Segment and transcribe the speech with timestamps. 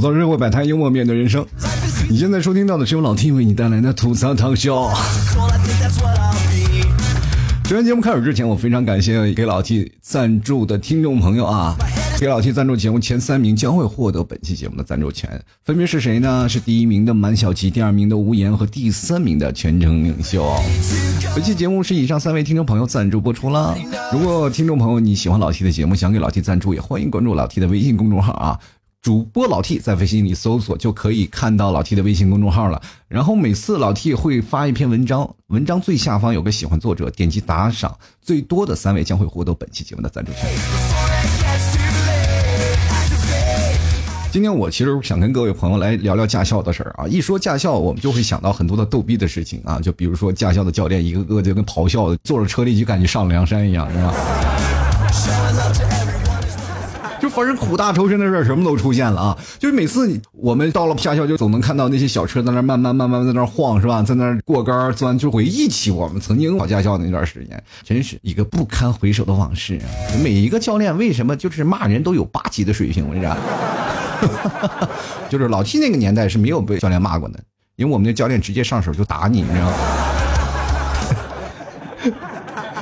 [0.00, 1.44] 吐槽社会百态，幽默面对人生。
[2.08, 4.88] 你现在收听到的是由老 T 为你带来的吐槽唐秀。
[7.64, 11.76] 这节目开始之前，我非常感谢给老 T 赞助的听众朋友啊！
[12.18, 16.48] 给老 T 赞助节目前三名将会获得本期节目的赞助权，分别是谁呢？
[16.48, 20.50] 是第一名的满小琪，第二名的无言和第三名的全程领袖。
[21.34, 23.76] 本期节目是以上三位听众朋友赞助播出了。
[24.10, 28.58] 如果听众朋友你喜欢老 T 的节目，想给老 T 赞助，也欢迎关注老 T 的微信公众号啊！
[29.02, 32.82] 主播老 T 在微信里搜索就可以看到老 T 的微信公众号了。
[33.08, 40.42] 然后每次老 T 会发一篇文章，文章最下方有个喜欢作者，点击打赏，最多的三位将会获得本期节目的赞助权。
[44.30, 47.08] 今天我其实想跟各位朋友来聊聊驾校的事儿啊！
[47.08, 54.14] 一说驾校，我们就会想到很多的逗逼的事情啊，就比如说驾校的教练一个个就跟咆哮，坐着车里就感觉上了梁山一样，是吧？
[57.30, 59.38] 就反正苦大仇深的事儿什么都出现了啊！
[59.58, 64.02] 就是每次我们到了驾校，就总能看到那些小车在那慢慢慢慢在那晃，是吧？
[64.02, 69.86] 在那过杆钻，就回忆起我们曾经考驾校那段时间，真是一个不堪回首的往事啊！
[70.24, 73.06] 每一个教练为什么就是骂人都有八级的水平？
[73.06, 73.36] 我跟你讲，
[75.30, 77.38] 就是老七那个年代是没有被教练骂过的，
[77.76, 79.76] 因为我们的教练直接上手就打你，你知道吗？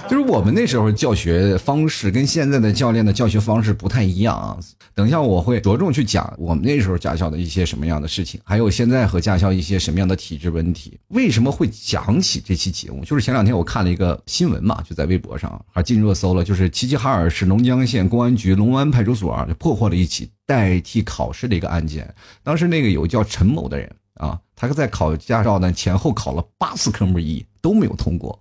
[0.08, 4.56] 就是我们那时候教学方式跟现在的教练的教学方式不太一样啊。
[4.94, 10.98] 等一下我会着重去讲我们那时候驾校的一些什么样的事情，还有现在和驾校一些什么样的体制问题。
[11.08, 13.04] 为什么会讲起这期节目？
[13.04, 22.12] 就是前两天我看了一个新闻嘛，就在微博上还进热搜了，就是齐齐哈尔市龙江县公安局龙湾派出所，就破获了一起代替考试的一个案件。
[22.42, 28.38] 当时那个有叫陈某的人啊，他是在考驾照呢前后考了八次科目一都没有通过。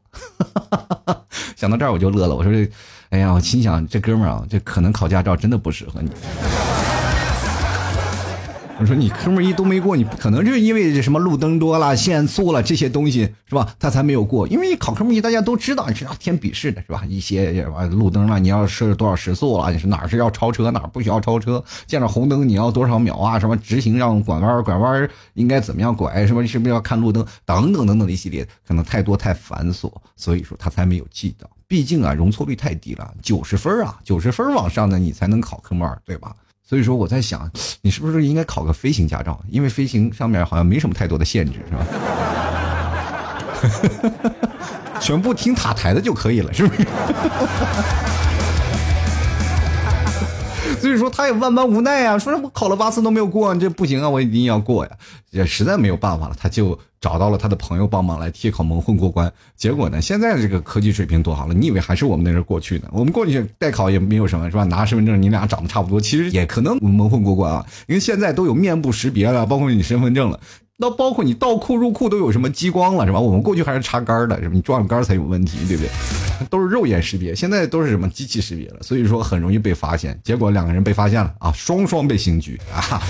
[1.56, 2.70] 想到这儿我就乐了，我说这，
[3.10, 6.10] 哎呀，我心想这哥们儿啊，这可能考驾照真的不适合你。
[8.80, 13.68] 我说你科目一都没过，你不可能就是因为什么路灯多了、限速了这些东西是吧？
[13.80, 14.48] 他才没有过。
[14.48, 17.04] 因为考科目一大家都知道，是要填笔试的是吧？
[17.10, 19.72] 一些路灯了，你要设多少时速啊？
[19.72, 21.64] 你是哪是要超车，哪不需要超车？
[21.88, 23.40] 见着红灯你要多少秒啊？
[23.40, 26.28] 什么直行让拐弯，拐弯应该怎么样拐？
[26.28, 27.26] 什么是不是要看路灯？
[27.46, 31.50] 等等等等的一系列，可能太多太繁琐，所以说他才没有记到。
[31.68, 36.36] 毕竟啊，容错率太低了，九十分啊，九十分往上的你才能考科目二，对吧？
[36.68, 37.50] 所以说我在想，
[37.82, 39.40] 你是不是应该考个飞行驾照？
[39.48, 41.86] 因为飞行上面好像没什么太多的限制，是吧？
[45.00, 46.86] 全部听塔台的就可以了，是不是？
[50.80, 54.92] 所以说他也万般无奈啊，说我考了八次都没有过，这不行啊，我一定要过呀！
[55.32, 59.32] 也实在没有办法了，他就找到了他的朋友帮忙来替考蒙混过关。
[59.56, 62.88] 结果呢，现在这个科技水平多好了，你以为还是我们那阵过去呢？
[62.92, 64.64] 我们过去代考也没有什么，是吧？
[64.64, 70.40] 拿身份证，你俩长得差不多，其实也可能蒙混过关啊，因为现在都有面部识别了，包括你身份证了。
[70.80, 73.20] 那包括你倒库入库都有什么激光了是吧？
[73.20, 74.52] 我们过去还是插杆的，是吧？
[74.54, 75.90] 你撞了杆才有问题，对不对？
[76.52, 80.20] 都是肉眼识别，现在都是什么机器识别了，所以说很容易被发现。
[80.24, 83.02] 结果两个人被发现了啊，双双被刑拘啊！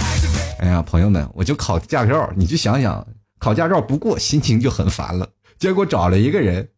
[0.60, 3.06] 哎呀，朋友们，我就考驾照，你就想想，
[3.38, 5.28] 考驾照不过，心情就很烦了。
[5.60, 6.70] 结果找了一个人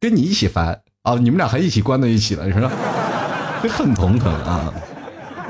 [0.00, 2.72] 跟你一起烦啊，你们俩还一起关在一起了，是吧？
[3.62, 4.72] 就很头疼啊。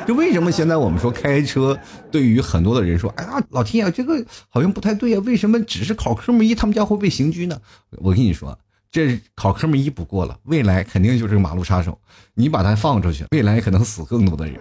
[0.08, 1.78] 就为什么现在我们说开车，
[2.10, 7.60] 对于很多的人说，哎呀，老天啊，这个好像不太对啊，为什么只是考科目一，他们家会被刑拘呢？
[7.98, 8.58] 我跟你说，
[8.90, 11.98] 这考科目一不过了，未来肯定就是个马路杀手，
[12.32, 14.58] 你把他放出去，未来可能死更多的人。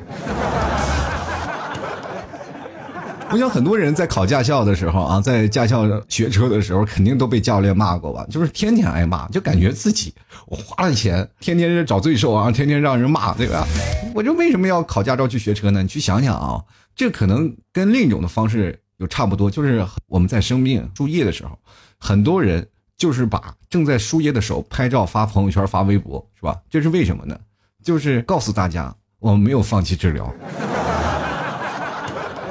[3.29, 8.25] 我想很多人在考驾校的时候啊，在驾校学车的时候，肯定都被教练骂过吧？
[8.29, 10.13] 就是天天挨骂，就感觉自己
[10.45, 13.67] 我花了钱，天天找罪受啊，天天让人骂，对吧？
[14.15, 15.81] 我就为什么要考驾照去学车呢？
[15.81, 16.63] 你去想想啊，
[16.95, 21.59] 这可能跟另一种的方式有差不多，就是我们在生病输液的时候，
[22.00, 22.65] 很多人
[22.97, 26.57] 就是把正在输液的手拍照发朋友圈、发微博，是吧？
[26.69, 27.38] 这是为什么呢？
[27.83, 30.33] 就是告诉大家，我们没有放弃治疗。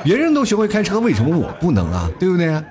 [0.07, 2.09] 别人都学会开车，为什么我不能啊？
[2.17, 2.63] 对不对？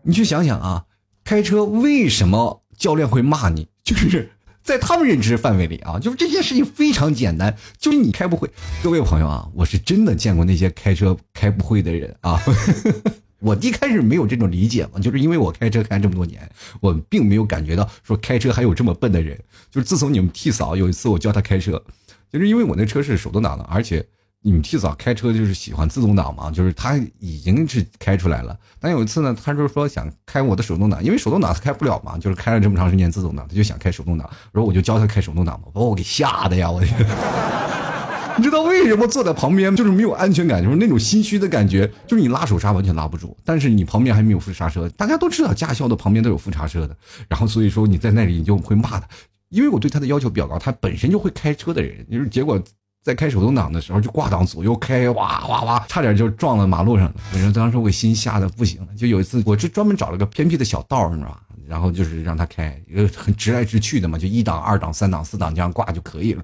[0.00, 0.82] 你去想想啊，
[1.22, 3.68] 开车为什么教练会骂你？
[3.82, 4.30] 就是
[4.62, 8.48] 在他们认知范围里啊，就是这件事情非常简单，就是你开不会。
[8.82, 12.40] 各位朋友啊，我是真的见过那些开车开不会的人啊。
[13.40, 16.40] 我一开始没有这种理解嘛，就是因为我开车开这么多年，
[16.80, 19.38] 我并没有感觉到说开车还有这么笨的人。
[19.70, 21.72] 就是自从你们替嫂有一次我教他开车，
[22.32, 24.02] 就是因为我那车是手动挡的，而且。
[24.46, 28.54] 你们替嫂开车就是喜欢自动挡嘛，就是他已经是开出来了。
[28.78, 34.28] 但有一次呢，他就说想开我的手动挡，因为手动挡他开不了嘛，就是开了这么长时间自动挡，他就想开手动挡。
[34.52, 36.70] 然后我就教他开手动挡嘛，把我给吓的呀！
[36.70, 36.82] 我
[38.36, 44.86] 你知道为什么坐在旁边就是没有安全感，就是那种心虚的感觉，就是你拉手刹完全拉不住，但是你旁边还没有副刹车。
[44.90, 46.94] 大家都知道驾校的旁边都有副刹车的，
[47.28, 49.08] 然后所以说你在那里你就会骂他，
[49.48, 52.60] 因为我对他的要求比较高，他本身就会开车的人，就是结果
[53.04, 57.12] 在开手动挡的时候就挂档左右开，哇哇哇，差点就撞到马路上了。
[57.30, 61.40] 反正当时我心吓得不行，就有一次我就专门找了个偏僻的小道，你知道吧？
[61.68, 66.42] 然后就是让他开一个很直来直去的嘛，就一档、二档、三档、四档这样挂就可以了。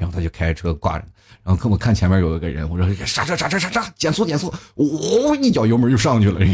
[0.00, 1.04] 然后他就开着车挂着，
[1.44, 6.40] 然后看我看前面有一个人，我说刹车刹车刹车，减速减速，我一脚油门就上去了。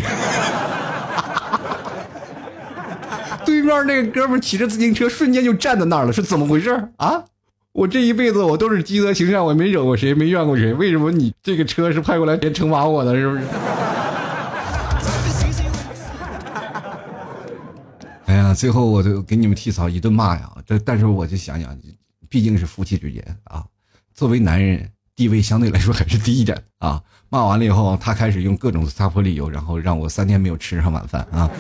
[3.47, 7.23] 对面那个哥们骑着自行车瞬间就站在那儿了，是怎么回事啊？
[7.75, 13.13] 我这一辈子我都是积德行善，我没惹过谁，没怨过谁，为什么你这个车是派过来惩罚我的？
[13.17, 13.43] 是不是？
[18.27, 20.49] 哎呀，最后我就给你们替嫂一顿骂呀！
[20.65, 21.77] 这但是我就想想，
[22.29, 23.65] 毕竟是夫妻之间啊，
[24.15, 27.03] 作为男人地位相对来说还是低一点啊。
[27.29, 31.51] 骂完了以后，他开始用各种撒泼理由，然后让我三天没有吃上晚饭啊。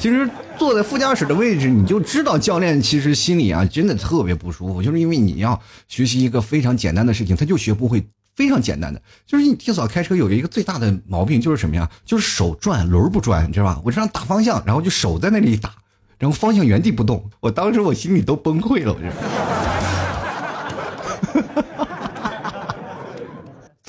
[0.00, 8.04] 其实坐在副驾驶的位置，你就知道教练其实心里啊真的特别不舒服，就是因为你要学习一个非常简单的事情，他就学不会。
[8.36, 11.90] 非常简单的，就是你提早开车有一个最大的毛病，就是什么呀？
[12.06, 13.78] 就是手转轮不转，你知道吧？
[13.84, 15.74] 我这样打方向，然后就手在那里打，
[16.16, 17.28] 然后方向原地不动。
[17.40, 19.10] 我当时我心里都崩溃了，我这。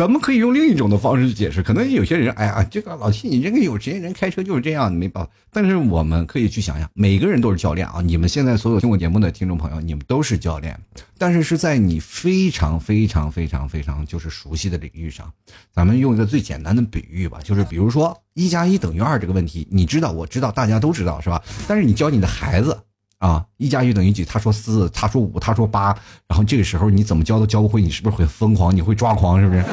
[0.01, 5.29] 咱们可以用另一种的方式解释，可能有些人，哎呀，这个老七，你这个有些人开车就是这样，没办法。
[5.51, 8.01] 但是我们可以去想想，每个人都是教练啊！
[8.01, 10.75] 你们现在所有听我节目的听众朋友，你们都是教练，
[11.19, 15.31] 但是是在你非常非常非常非常就是熟悉的领域上。
[15.71, 21.39] 咱们用一个最简单的比喻吧，就是比如说一加一等于二这个问题，你知道，我知道，大家都知道，是吧？
[21.67, 22.75] 但是你教你的孩子。
[23.21, 24.25] 啊，一加一等于几？
[24.25, 25.95] 他说四，他说五，他说八，
[26.27, 28.75] 然后这个时候你怎么教都教不会，你是不是会疯狂？
[28.75, 29.63] 你会抓狂，是不是？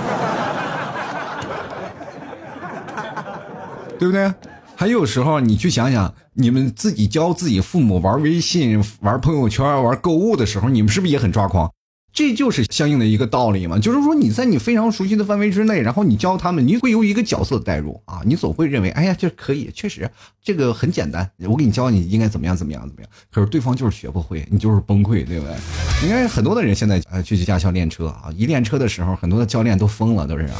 [3.98, 4.30] 对不对？
[4.76, 11.72] 还有时候你去想想，你们自己教自己父母玩微信、玩朋友圈、玩购物的时候，你们是不是也很抓狂？
[12.12, 20.10] 这就是相应的一个道理嘛，就是说你在你非常熟悉的范围之内，然后你教他们，你会有一个角色代入啊，你总会认为，哎呀，这可以，确实
[20.42, 23.10] 这个很简单，我给你教你应该怎么样怎么样怎么样。
[23.30, 25.54] 可是对方就是学不会，你就是崩溃，对不对？
[26.02, 30.56] 你看很多的人现在呃去驾校练车啊，一练车的时候，很多的教练都疯了，都是啊，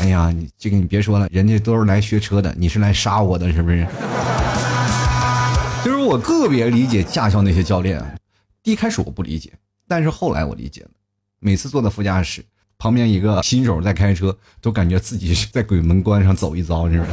[0.00, 3.86] 哎呀，你这个你别说了，人家都是来学车的，你是来杀我的，是不是？
[5.84, 8.02] 就是我个别理解驾校那些教练，
[8.64, 9.52] 一开始我不理解。
[9.90, 10.90] 但是后来我理解了，
[11.40, 12.44] 每次坐在副驾驶
[12.78, 17.10] 旁边，一个新手在开车，都感觉自己是在鬼门关上走一遭，是不是？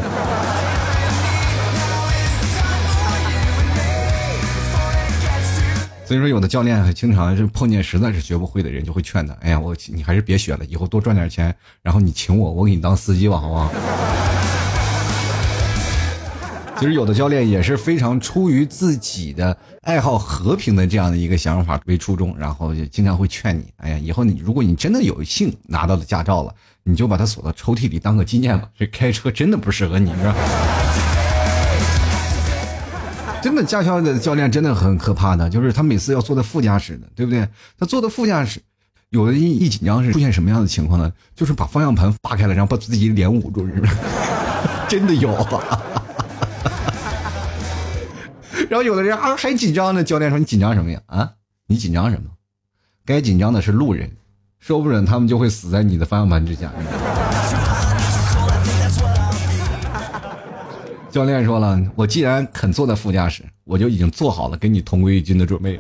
[6.06, 13.74] 所以说，有的教练经常是碰见实在是学不会的人，就会劝他：“哎呀，我你还是别学了，以后多赚点钱，然后你请我，我给你当司机吧，好不好？”
[16.80, 26.54] 其实有的教练也是非常出于自己的爱好和平的这样的一个想法为初衷，然后就经常会劝你：哎呀，以后你如果你真的有幸拿到了驾照了，
[26.84, 28.70] 你就把它锁到抽屉里当个纪念吧。
[28.78, 30.36] 这开车真的不适合你，是吧？
[33.42, 37.48] 真的驾校的教练真的很可怕的，就是他每次要坐在副驾驶的，对不对？
[37.80, 38.62] 他坐在副驾驶，
[39.10, 41.12] 有的一一紧张是出现什么样的情况呢？
[41.36, 43.96] 就是把方向盘扒开了，然后把自己脸捂住，是不是？
[44.90, 45.34] 真的有。
[48.70, 51.00] 然后有的人啊还紧张呢，教练说：“你紧张什么呀？
[51.06, 51.32] 啊，
[51.68, 52.30] 你紧张什么？
[53.06, 54.12] 该紧张的是路人，
[54.60, 56.72] 说不准他们就会死在你的方向盘之下。
[61.10, 65.80] ”教练说了：“我既然肯坐在副驾驶，我就已经做好了跟你同归于尽的准备。”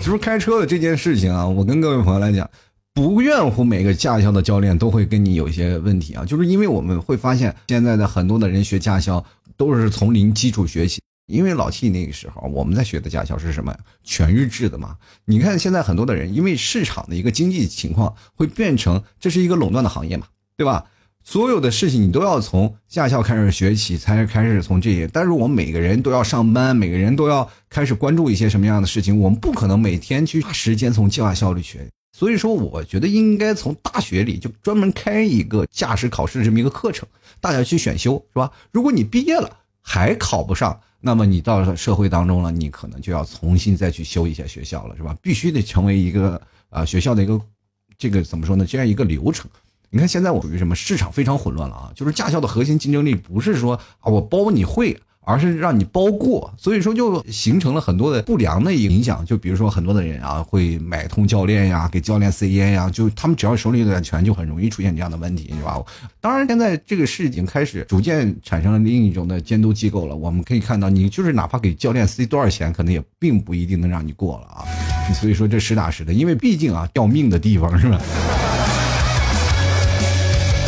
[0.00, 2.48] 其实开车的这件事情啊，我跟各位朋友来讲。
[2.92, 9.24] 不怨乎每个驾校的教练都会跟你有一些问题啊，就是因为我们会发现现在的很多的人学驾校
[9.56, 14.96] 都是从零基础学起，因为老七那个时候我们在学的驾校是什么全日制的嘛？
[15.24, 20.84] 你看现在很多的人因为市场的一个经济情况会变成这是一个垄断的行业嘛，对吧？
[21.22, 25.06] 所有的事情你都要从驾校开始学起，才开始从这些。
[25.12, 31.86] 但是我们每个人都要上班，每个人都要开始关注一些什么样的事情，我们不可能每天去花时间从驾校里学。
[32.20, 37.08] 所以说，我觉得应该从大学里就专门开一个驾驶考试这么一个课程，
[37.40, 38.52] 大家去选修，是吧？
[38.70, 39.50] 如果你毕业了
[39.80, 45.16] 还考不上，那么你到了社会当中了，你可能就要重新再去修一下学校了，是吧？
[45.22, 47.40] 必须得成为一个啊学校的一个
[47.96, 48.66] 这个怎么说呢？
[48.66, 49.50] 这样一个流程。
[49.88, 50.74] 你看现在我属于什么？
[50.74, 51.90] 市场非常混乱了啊！
[51.96, 59.24] 就是驾校的核心竞争力不是说啊我包你会，而是让你包过，所以说就形成了很多的不良的影响。
[59.24, 65.80] 就比如说很多的人啊，会买通教练呀，给教练塞烟呀，就他们只要手里有点钱，就很容易出现这样的问题，是吧？
[66.20, 70.16] 当然，现在这个事已经开始逐渐产生了另一种的监督机构了。
[70.16, 74.64] 我们可以看到，你就是哪怕给教练塞多少钱，可能也并不一定能让你过了啊。
[75.14, 78.00] 所以说这实打实的，因为毕竟啊，要命的地方是吧？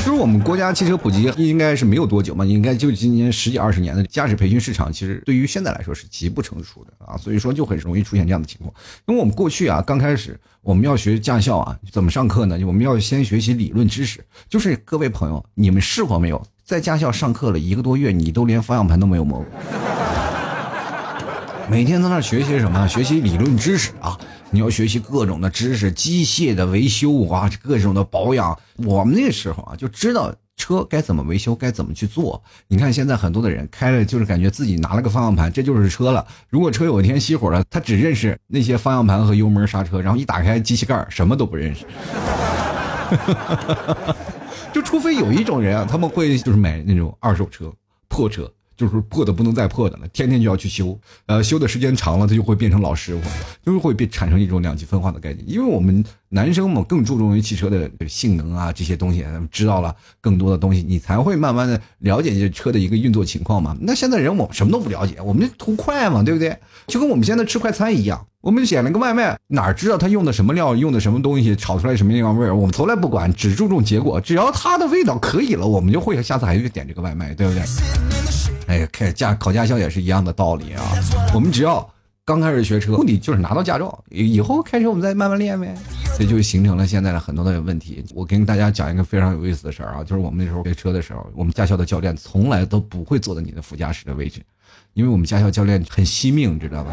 [0.05, 8.75] 就是我们国家汽车普及应该是没有多久嘛，应该就今年十几二十年的驾驶培训市场，其实对于现在来说是极不成熟的啊，所以说就很容易出现这样的情况。
[9.07, 12.59] 因为我们过去啊，刚开始我们要学驾校啊，怎么上课呢？
[12.67, 14.19] 我们要先学习理论知识。
[14.49, 16.45] 就是各位朋友，你们试过没有？
[16.65, 19.47] 在驾校上课了一个多月，你都连方向盘都没有摸过，
[21.71, 22.89] 每天在那学习什么？
[22.89, 24.19] 学习理论知识啊。
[24.55, 28.57] 你要学习各种的知识，机械的维修啊，各种的保养。
[28.77, 32.43] 我们那时候啊，就知道车该怎么维修，该怎么去做。
[32.69, 36.27] 你看现在很多的人开了，就是感觉自己拿了个方向盘，这就是车了。
[36.51, 41.87] 如果车有一天熄火了，他只认识那些方向盘和油门、刹车，然后一打开机器盖，什么都不认识。
[44.71, 47.73] 就除非有一种人啊，他们会就是买那种二手车、
[48.09, 48.53] 破车。
[48.77, 53.29] 就是破的不能再破的了，天天就要去修，呃，修的时间长了，他就会变成老师傅，
[53.65, 55.45] 就是会变产生一种两极分化的概念。
[55.47, 63.77] 因为我们男生嘛，更注重于汽车的性能啊这些东西，知道了更多的东西，你才会慢慢的了解这车的一个运作情况嘛。
[63.81, 66.57] 那现在人我们什么都不了解，我们图快嘛，对不对？
[66.87, 78.22] 就跟我们现在吃快餐一样，我们点了个外卖，哪知道他用的什么料，用的什么东西，炒出来什么样味儿，我们从来不管，只注重结果，只要它的味道可以了，我们就会下次还去点这个外卖，对不对？
[78.73, 80.83] 哎，开驾考驾校也是一样的道理啊。
[81.35, 81.87] 我们只要
[82.25, 85.77] 刚开始学车，目的就是拿到驾照，以后开车我们再慢慢练呗。
[86.19, 88.03] 这就形成了现在的很多的问题。
[88.15, 94.41] 我跟大家讲一个非常有意思的事儿啊，就是我们那时候学车的时候，我们驾校的教练从来都不会坐在你的副驾驶的位置，
[94.95, 96.93] 因为我们驾校教练很惜命，知道吧？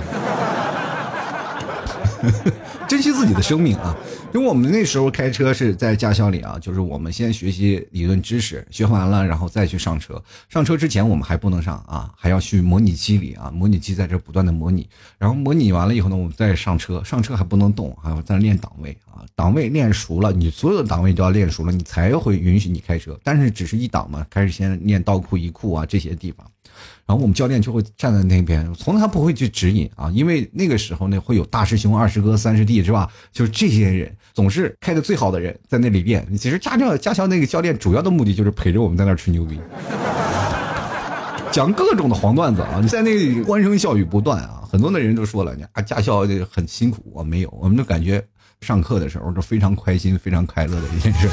[2.88, 3.96] 珍惜自己的生命啊！
[4.34, 10.22] 因为我们那时候开车是在驾校里啊，就是我们先学习理论知识，学完了然后再去上车。
[10.50, 14.88] 上车之前我们还不能上啊，还要去模拟机里啊，模拟机在这不断的模拟。
[15.18, 19.26] 然后模拟完了以后呢，我们再上车，上车还不能动，还要在练档位啊。
[19.36, 23.20] 档位练熟了，你所有的档位都要练熟了，你才会允许你开车。
[23.24, 26.46] 但是只是一档嘛，开始先练倒库一库啊这些地方。
[27.10, 33.10] 然后我们教练就会站在那边，从来不会去指引啊，因为那个时候呢会有大师兄、二师哥、三师弟是吧？
[33.32, 36.24] 就是这些人总是开的最好的人在那里练。
[36.38, 39.60] 其实驾校驾校那个教练主要的目的就是陪着我们在那吹牛逼，
[41.52, 44.62] 讲各种的黄段子啊，你在那里欢声笑语不断啊。
[44.72, 48.24] 很多的人都说了，啊驾校很辛苦，我没有，我们就感觉
[48.62, 51.28] 上课的时候都非常开心、非常快乐的一件事。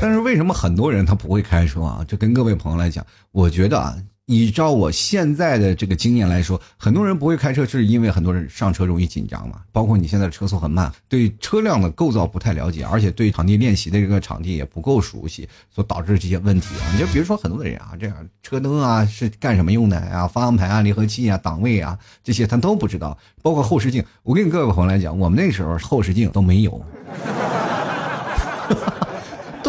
[0.00, 2.04] 但是为什么很多人他不会开车啊？
[2.06, 9.60] 就跟各位朋友来讲，我觉得啊，依照我现在的这个经验来说，很多人不会开车，是因为很多人上车容易紧张嘛。
[9.72, 16.92] 包括你现在车速很慢，对车辆的构造不太了解，而且对场地练习的这个场地也不够熟悉，所导致这些问题啊。
[16.92, 20.26] 你就比如说很多的人啊，这样车灯啊是干什么用的啊？
[20.26, 24.04] 方向盘啊、离合器啊、档位啊这些他都不知道，包括后视镜。
[24.22, 26.84] 我跟各位朋友来讲，我们那时候后视镜都没有。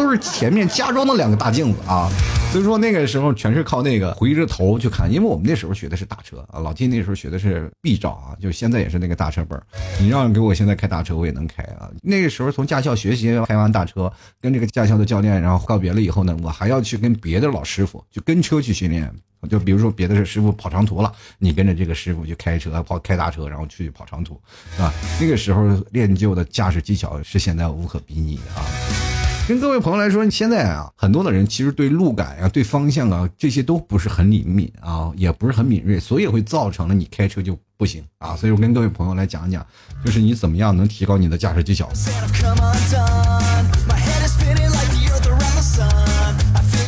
[0.08, 2.10] 都是前面加装的两个大镜子啊，
[2.50, 9.60] 所以说那个时候全是靠那个回着头去看，因为我们那时候学的是大车啊，老金那时候学的是 B 照啊，就现在也是那个大车本
[10.00, 11.90] 你让给我现在开大车我也能开啊。
[12.00, 14.10] 那个时候从驾校学习开完大车，
[14.40, 19.12] 跟这个驾校的教练然后告别了以后呢，我还要去跟别的老师傅就跟车去训练，
[19.50, 24.40] 就比如说别的师傅跑长途了，你跟着这个师傅去开车跑开大车，然后去跑长途，
[24.74, 24.90] 是吧？
[25.20, 29.07] 那个时候练就的驾驶技巧是现在无可比拟的啊。
[29.48, 38.36] 跟各位朋友来说，现在啊，很多的人其实对路感啊、对方向啊这些都不是很灵敏啊，也不是很敏锐，所以会造成了你开车就不行啊。
[38.36, 39.66] 所以我跟各位朋友来讲讲，
[40.04, 41.88] 就是你怎么样能提高你的驾驶技巧。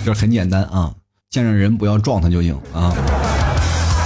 [0.04, 0.94] 这很简单啊，
[1.30, 2.94] 见着人不要撞他就行啊。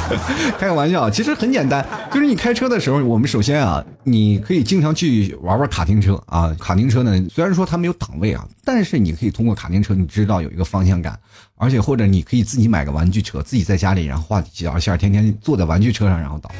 [0.58, 6.54] 开个玩笑，其实很简单，就是你开车的时候，我们首先啊，你可以经常去玩玩卡丁车啊。
[6.58, 11.18] 卡丁车呢，虽然说它没有档位啊，但是你可以通过卡丁车，你知道有一个方向感，
[11.56, 16.50] 而且或者你可以自己买个玩具车，自己在家里然后画几条线，天天坐在玩具车上然后倒，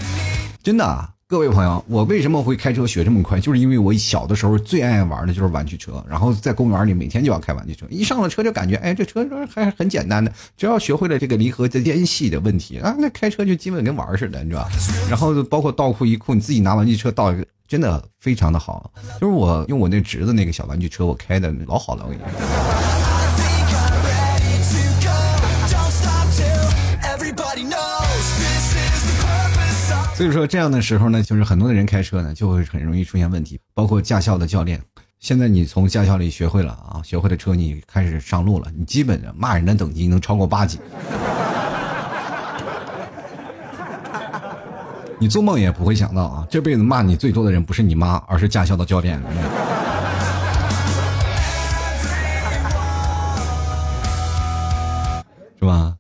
[0.63, 1.14] 真的。
[1.27, 3.41] 各位朋友，我为什么会开车学这么快？
[3.41, 7.87] 就是因为我小的时候最爱玩的就是玩具车，然后在公园里每天就要开玩具车。
[7.89, 14.71] 一上了车就感觉，哎，这车还很简单的，只要学会了这个离合的间隙的问题啊，那开车就基本跟玩似的，你知道吧？
[15.09, 17.35] 然后包括倒库一库，你自己拿玩具车倒，
[17.67, 18.93] 真的非常的好。
[19.19, 23.04] 就是我用我那侄子那个小玩具车，我开的老好了，我跟你说。
[30.15, 34.81] 所以说这样的时候呢，就是很多的人开车呢，就会很容易出现问题，包括驾校的教练。
[35.19, 40.79] 现在你从驾校里学会了啊，学会了车，你开始上路了，你基本上骂人的等级能超过八级。
[45.19, 49.21] 你做梦也不会想到啊，这辈子骂你最多的人不是你妈，而是驾校的教练。
[55.59, 55.97] 是吧？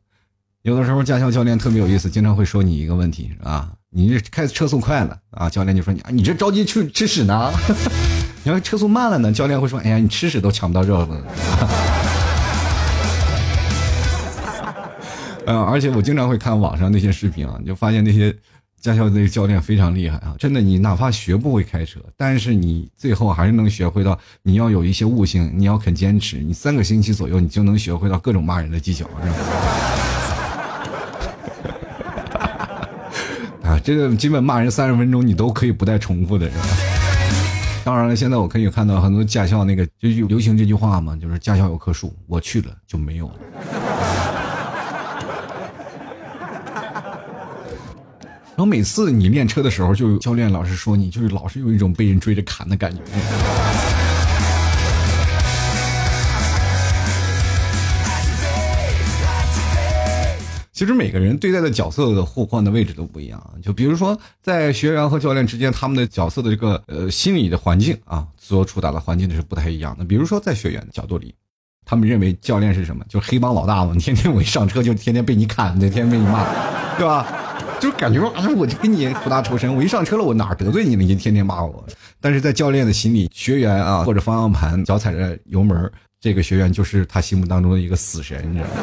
[0.62, 7.52] 有的时候驾校教练特别有意思，经常会说你一个问题啊，你这开车速快了啊，教练就说你啊，你这着急去吃屎呢？
[8.42, 11.14] 你要车速慢了呢，教练会说，哎呀，你吃屎都抢不到热乎。
[15.46, 18.34] 嗯， 而且我经常会看网上那些视频啊，你就发现那些
[18.80, 29.36] 驾校那个教练非常厉害啊，真的，你哪怕学不会开车，但是你最后还是能学会到，你要有一些悟性，你要肯坚持，你三个星期左右，你就能学会到各种骂人的技巧，是吧？
[33.84, 36.64] 这个基本骂人三十分钟，你都可以不带重复的，是吧？
[37.84, 43.34] 当然了，现在我可以看到很多驾校那个就流行这句话嘛，就是驾校有棵树，我去了就没有了。
[48.56, 53.02] 然后每次你练车的时候，就教练老师说你就是老是有一种被人追着砍的感觉。
[60.74, 70.04] 其实每个人对待的角色的互换的位置都不一样，就比如说在学员和教练之间，他们的角色的这个呃心理的环境啊，所处的环境是不太一样的。
[70.04, 71.32] 比如说在学员的角度里，
[71.86, 73.04] 他们认为教练是什么？
[73.08, 76.44] 就是黑帮老大嘛，天天我一上车就天天被你砍，天天被你骂，
[76.98, 77.24] 对吧？
[77.80, 79.72] 就感觉啊，我就跟你苦大仇深。
[79.76, 81.04] 我一上车了，我哪得罪你了？
[81.04, 81.86] 你天天骂我。
[82.20, 85.88] 但是在教练的心里，学员啊，或者方向盘，脚踩着油门，
[86.20, 88.74] 这个学员就是他心目当中的一个死神，你知道吗？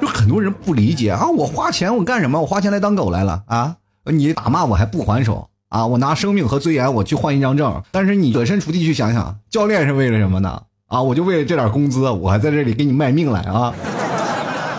[0.00, 2.40] 就很多人不理解啊，我花钱我干什么？
[2.40, 3.76] 我花钱来当狗来了啊？
[4.06, 5.86] 你打骂我还不还手啊？
[5.86, 7.80] 我拿生命和尊严我去换一张证。
[7.92, 10.64] 但是你设身处地去想想，教练是为了什么呢？
[10.88, 13.72] 啊，我就为了这点工资，我还在这里给你卖命来啊！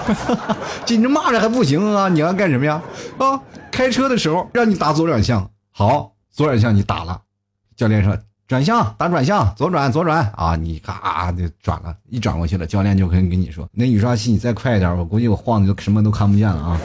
[0.84, 2.10] 紧着骂着还不行啊！
[2.10, 2.82] 你要干什么呀？
[3.18, 3.40] 啊，
[3.72, 7.22] 开车的时候让你打左转向，好，左转向你打了。
[7.78, 10.56] 教练说转向打转向，左转左转啊！
[10.56, 16.80] 你咔就转了，一转过去了，教练就可以跟你说，那雨刷器你再快一点，我估计我晃的就什么都看不见了啊！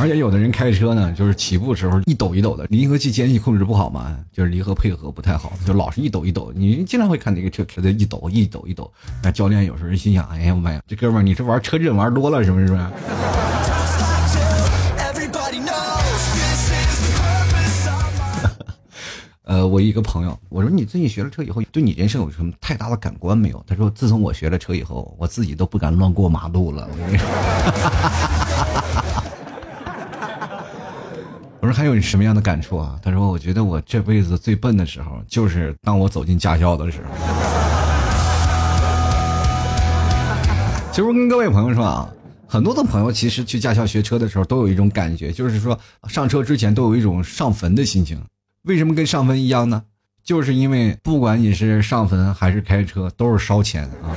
[0.00, 6.52] 而且有的人开车呢，就是起步时候一抖一抖的，离合器间隙控制不好嘛，就是离合配合不太好，就老是一抖一抖。
[6.52, 8.92] 你经常会看这个车车在一抖一抖一抖。
[9.22, 12.66] 那教练有时候心想：哎呀妈呀，这哥们儿你是玩车震玩多了是不是？
[19.50, 23.60] 呃，我一个朋友，我说你最近学了车以后，对你人生有什么太大的感官没有？
[23.66, 26.88] 他说：自从我学了车以后，我自己都不敢乱过马路了。
[26.88, 27.26] 我跟你说。
[31.58, 32.96] 我说还有什么样的感触啊？
[33.02, 37.06] 他说：“我觉得我这辈子最笨的时候，就是当我走进驾校的时候。”
[40.92, 42.08] 其实我跟各位朋友说啊，
[42.46, 48.16] 很多的朋友其实去驾校学车的时候，都有一种感觉，就是说上车之前都有一种上坟的心情。
[48.62, 49.84] 为什么跟上坟一样呢？
[50.22, 54.12] 就是因为不管你是上坟还是开车，都是烧钱啊。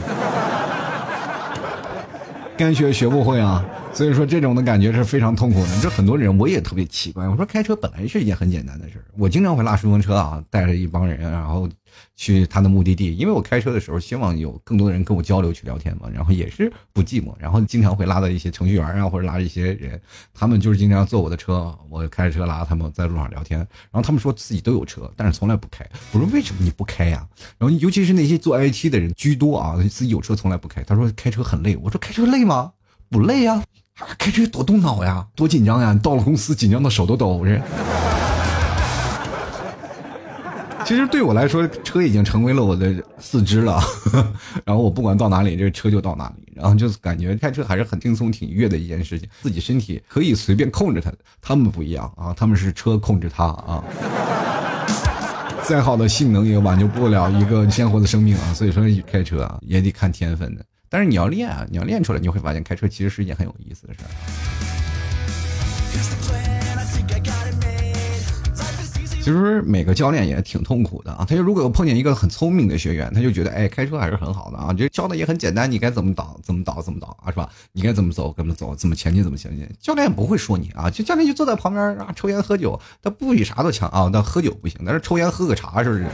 [2.57, 3.63] 该学学不会啊。
[3.93, 5.79] 所以说，这种的感觉是非常痛苦的。
[5.79, 7.27] 这很多人，我也特别奇怪。
[7.27, 9.05] 我说，开车本来是一件很简单的事儿。
[9.15, 11.69] 我经常会拉顺风车啊，带着一帮人，然后
[12.15, 13.15] 去他的目的地。
[13.15, 16.09] 因为我开车的时候，希望有更多的人跟我交流、去聊天嘛。
[16.11, 17.35] 然后也是不寂寞。
[17.37, 20.01] 然后经常会拉到一些程序员啊，或者拉一些人，
[20.33, 23.59] 他们就是经常坐我的车，我开着车拉他们在路上聊天。
[23.59, 25.87] 然后他们说自己都有车，但是从来不开。
[26.13, 27.27] 我说为什么你不开呀？
[27.59, 30.81] 然后尤其是那些做 IT 的人居多啊，自己有车从来不开。
[30.81, 31.77] 他说开车很累。
[31.77, 32.73] 我说开车累吗？
[33.11, 33.63] 不累呀。
[34.17, 35.97] 开车多动脑呀，多紧张呀！
[36.01, 37.61] 到了公司，紧张的手都抖着。
[40.83, 43.79] 其实对我来说，车已经成为了我的四肢了。
[44.65, 46.51] 然后我不管到哪里，这车就到哪里。
[46.55, 49.29] 然后就感觉开车还是很轻松、挺愉悦的一件事情。
[49.41, 53.83] 自己身体可以随便控制它，他们不一样啊，他们是车控制它啊。
[55.63, 58.53] 再好的性能也挽救不了一个鲜活的生命啊。
[58.53, 60.65] 所以说，开车啊，也得看天分的。
[60.93, 64.09] 但是你要练啊，你要练出来，你会发现开车其实是一件很有意思的事儿。
[69.19, 77.49] 其实每个教练也挺痛苦的啊，他就如果碰见一个很聪明的学员，他就觉得哎，开车还是很好的啊，这教的也很简单，你该怎么导怎么导怎么导啊，是吧？
[77.71, 86.05] 你该怎么走怎么走，怎么前进怎么前进，教练不会说你啊，就教练就坐在旁边啊，抽烟喝酒，他不比啥都强啊，但喝酒不行，但是抽烟喝个茶是不是？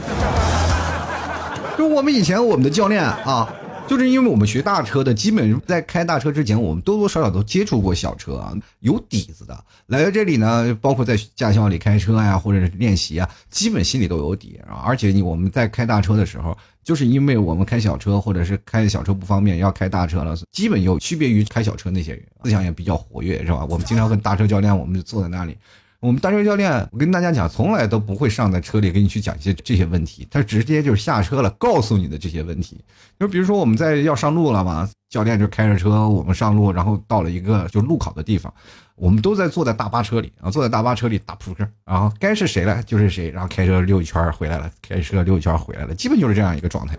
[1.76, 3.52] 就我们以前我们的教练啊。
[3.90, 9.64] 就是因为我们学大车的，基本在开大车之前，我们多多少少都接触过小车啊，有底子的。
[9.86, 14.78] 来到这里呢，包括在驾校里开车呀，或者是练习啊，基本心里都有底啊。
[14.86, 23.66] 而且你我们在开大车的时候，就是因为我们开小车或者是开小车不方便，要开大车了，基本有区别于开小车那些人，思想也比较活跃，是吧？
[23.68, 25.56] 我们经常跟大车教练，我们就坐在那里。
[26.00, 32.82] 我们大车教练，我跟大家讲，从来都不会上在车里给你去讲一些这些问题，他直接就是下车了，告诉你的这些问题。
[33.18, 38.50] 就比如说我们在要上路了嘛，教练就开着车，我们上路，然后到了一个就路考的地方，
[38.94, 46.96] 我们都在坐在大巴车里啊，坐在大巴车里打扑克，然后该是谁了就是谁，然后开车溜一圈回来了，开车溜一圈回来了，基本就是这样一个状态。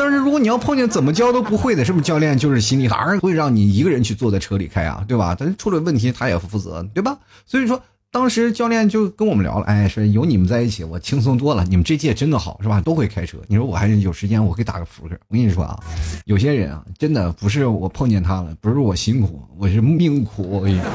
[0.00, 5.36] 但是如果你要碰见怎么教都不会的，是不是教练就是心里当然会让你一个人去坐在车里开啊，对吧？
[5.38, 7.18] 但是出了问题他也负责，对吧？
[7.44, 7.78] 所以说
[8.10, 12.80] 当时教练就跟我们聊了，哎，说有你们在一起我轻松多了，你们这届真的好，是吧？
[12.80, 13.36] 都会开车。
[13.46, 15.14] 你说我还是有时间，我可以打个扑克。
[15.28, 15.78] 我跟你说啊，
[16.24, 20.48] 有些人啊，真的不是我碰见他了，不是我辛苦，我是命苦。
[20.48, 20.88] 我跟你说，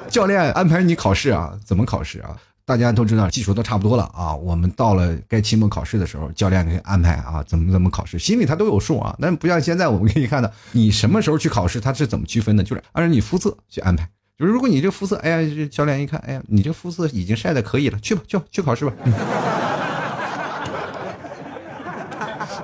[0.10, 2.36] 教练安排你考试啊，怎么考试啊？
[2.70, 9.12] 大家都知道技术都差不多了啊，我们到了该期末考试的时候，教练给安排啊，怎么怎么考试，心里他都有数啊。
[9.20, 12.62] 但不像现在我们可以看到，你什么时候去考试，他是怎么区分的？
[12.62, 14.08] 就是按照你肤色去安排。
[14.38, 18.92] 就是如果你这肤色，哎呀，教练一看，哎呀，你这肤色已经晒的可以了，去吧，去吧去考试吧。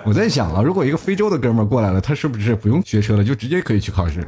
[0.06, 4.24] 我在想啊，如果一个非洲的哥们过来了，他是不是不用学车了，就直接可以去考试？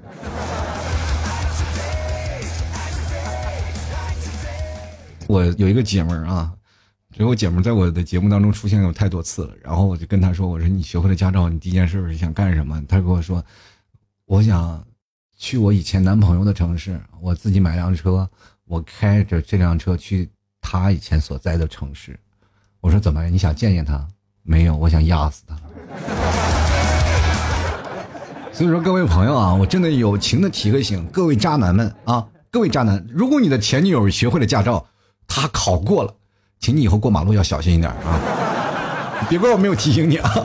[5.29, 6.51] 我有一个姐们儿啊，
[7.15, 9.53] 这个姐们儿在我的节目当中出现有太多次了。
[9.63, 13.45] 然后我就跟她说：“我说你学会了驾照，你第一件事是想干什么？”她跟我说
[14.25, 14.83] ：“我想
[15.37, 18.27] 去我以前男朋友的城市，我自己买辆车，
[18.65, 20.31] 我开着这辆车去
[20.63, 22.19] 他以前所在的城市。”
[22.81, 23.23] 我说：“怎么？
[23.27, 24.09] 你想见见他？
[24.43, 25.55] 没有，我想压死他。”
[28.51, 34.87] 所以说，各位朋友啊，我真的友情的提个醒，各位渣男们啊，各位渣男，如果你的前女友学会了驾照，
[35.29, 36.13] 他考过了，
[36.59, 38.19] 请你以后过马路要小心一点啊！
[39.31, 40.31] 别怪我没有提醒你啊！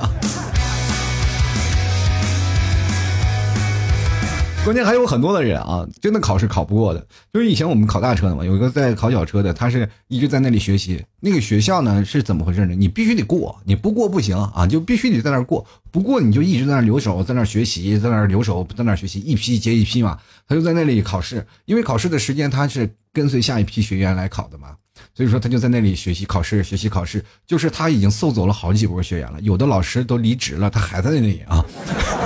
[4.64, 7.06] 关键还有很多的人啊，真的考试考不过的。
[7.34, 11.04] 就是以前我们考大车的嘛，有一个在考小车的，他是一直在那里学习。
[11.20, 12.74] 那个学校呢是怎么回事呢？
[12.74, 15.66] 你必须得过，你不过不行啊，就必须得在那儿过。
[15.92, 20.18] 不过你就一直在那留守，在那学习，在那留守，在那学习，一批接一批嘛。
[20.48, 24.70] 他就在那里考试，因为考试的时间他是跟随下一批学员来考的嘛，
[25.14, 27.24] 所以说他就在那里学习考试，学习考试。
[27.46, 31.64] 就是他已经送走了好几波学员了，有的老师都离职了，他还在那里啊，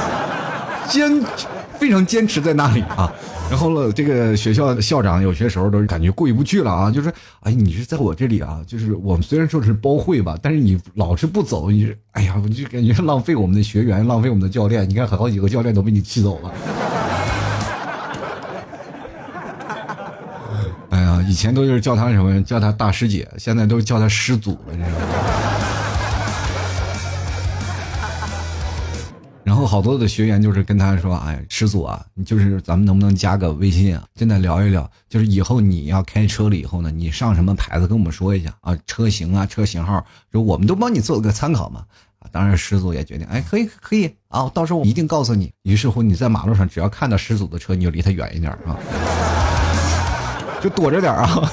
[0.90, 1.22] 坚。
[1.78, 3.14] 非常坚持在那里啊，
[3.52, 14.90] 然后呢，这个学校校长有些时候都是感觉过意不去了啊，就是哎，你是在我这里啊，就是我们虽然说是包会吧，但是你老是不走，你是哎呀，我就感觉浪费我们的学员，浪费我们的教练。
[14.90, 16.52] 你看，好几个教练都被你气走了。
[21.28, 25.06] 以前都是叫他什么，叫他大师姐，现在都叫他师祖了，你知道吗？
[29.44, 34.06] 然后好多的学员就是跟他说：“哎，师祖啊，你就是咱们能不能加个微信啊？
[34.16, 38.78] 真的聊一聊，就是以后你要开车了以后呢，你上什么牌子跟我们说一下啊？
[38.86, 41.84] 车型啊，车型号，就我们都帮你做个参考嘛。
[42.32, 45.52] 当然师祖也决定，哎，可以可以啊，到时候我一定告诉你。
[45.64, 48.76] 于是乎你在马路上只要看到师祖的车，你就离他远一点啊，
[50.68, 51.50] 就躲着点啊，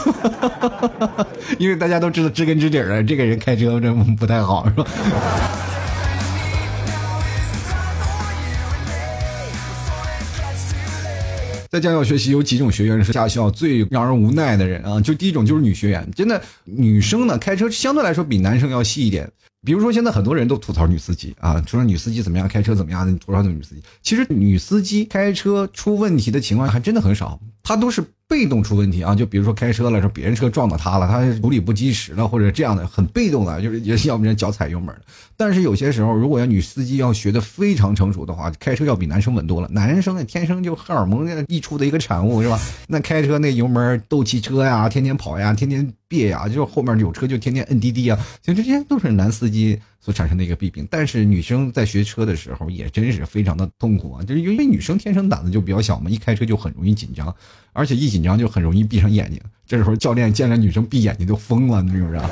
[1.57, 4.85] 因为大家都知道知根知底的，这个人开车这不太好，是吧？”
[11.70, 19.31] 在驾校学习有几种学员是驾校最让人无奈的人啊，就第一种就是女学员，真的女生呢开车相对来说比男生要细一点。
[19.64, 23.83] 比如说现在很多人都吐槽女司机啊，说女司机怎么样，开车怎么样的，吐槽女司机。
[24.03, 28.05] 其实女司机开车出问题的情况还真的很少，她都是。
[28.27, 34.95] 被动出问题啊，就比如说开车了，说别人车撞到他了，他处理不及时了，或者这样的很被动的，就是也是要不然脚踩油门。
[35.37, 39.69] 但是有些时候，如果要女司机要学的非常成熟的话，开车要比男生稳多了。
[39.69, 42.59] 男生呢，天生就荷尔蒙溢出的一个产物，是吧？
[42.89, 50.87] 那开车那油门斗气车呀，天天跑呀，天天别呀，就是后面有车就天天摁滴滴啊，其实这些都是男司机所产生的一个弊病。
[50.90, 57.35] 但是女生在学车的时候也真是非常的痛苦啊，就是因为女生天生胆子就比较小嘛，一开车就很容易紧张。
[57.73, 62.29] 而且一紧张就很容易闭上眼睛，这时候教练见了女生闭眼睛就疯了，你知不知道？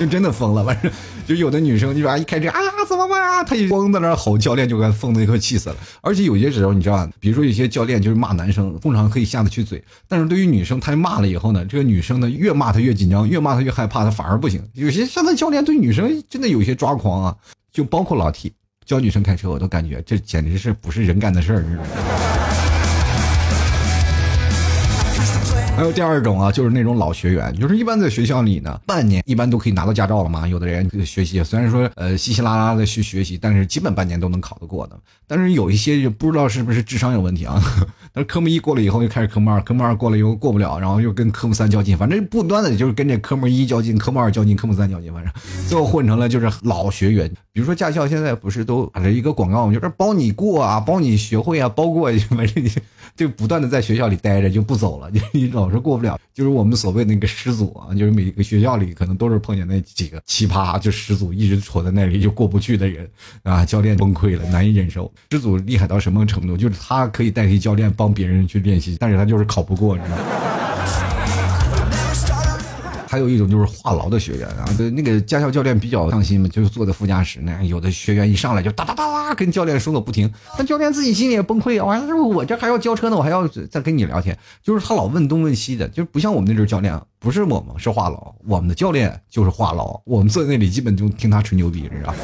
[0.00, 0.90] 就真的疯了，反正
[1.26, 2.58] 就有的女生就吧，一开车啊，
[2.88, 3.44] 怎么办啊？
[3.44, 5.76] 他一光在那吼，教练就该疯的快气死了。
[6.00, 14.66] 而且有些时候你知道，比如说有些教练就是骂男生，通常可以下得去嘴，但是对于女生，他骂了以后呢，这个女生呢越骂她越紧张，越骂她越害怕，她反而不行。
[14.72, 17.36] 有些现在教练对女生真的有些抓狂啊，
[17.70, 18.50] 就包括老 T
[18.86, 22.29] 教女生开车，我都感觉这简直是不是人干的事儿。
[25.80, 30.46] 还有第二种啊，就是那种老学员，就是一般在学校里呢，半年一般都可以拿到驾照了嘛。
[30.46, 35.00] 有的人学习虽然说呃稀稀拉拉的去学习，但是基本半年都能考得过的。
[35.26, 37.58] 但是有一些就不知道是不是智商有问题啊。
[38.12, 45.32] 但是科目一过了以后，又开始科目二，科目二过了又过不了，然后又跟科目三较劲，反正不断的就是跟这科目一较劲，科目二较劲，科目三较劲，反正
[45.66, 47.26] 最后混成了就是老学员。
[47.54, 52.70] 比如说驾校现在不是都打着一个广告嘛，就是包你过啊，包你学会啊，包过反正你
[53.20, 56.18] 就不断的在学校里待着就不走了，你 你老是过不了。
[56.32, 63.06] 就是我们所谓那个师祖啊，就是每个学校里可能都是碰见那几个奇葩，就师祖一直杵在那里就过不去的人
[63.42, 65.12] 啊，教练崩溃了，难以忍受。
[65.30, 66.56] 师祖厉害到什么程度？
[66.56, 70.22] 就是他可以代替教练帮别人去练习，但是他就是考不过，你知道吗？
[73.10, 92.14] 还有一种就是话痨的学员啊，对那个驾校教练比较上心嘛，就是坐在副驾驶那，有的学员一上来就哒哒哒哒跟教练说个不停，但教练自己心里也崩溃啊，完了我这还要交车呢，我还要再跟你聊天，就是他老问东问西的，就不像我们那阵教练，不是我们是话痨，我们的教练就是话痨，我们坐在那里基本就听他吹牛逼，你知道。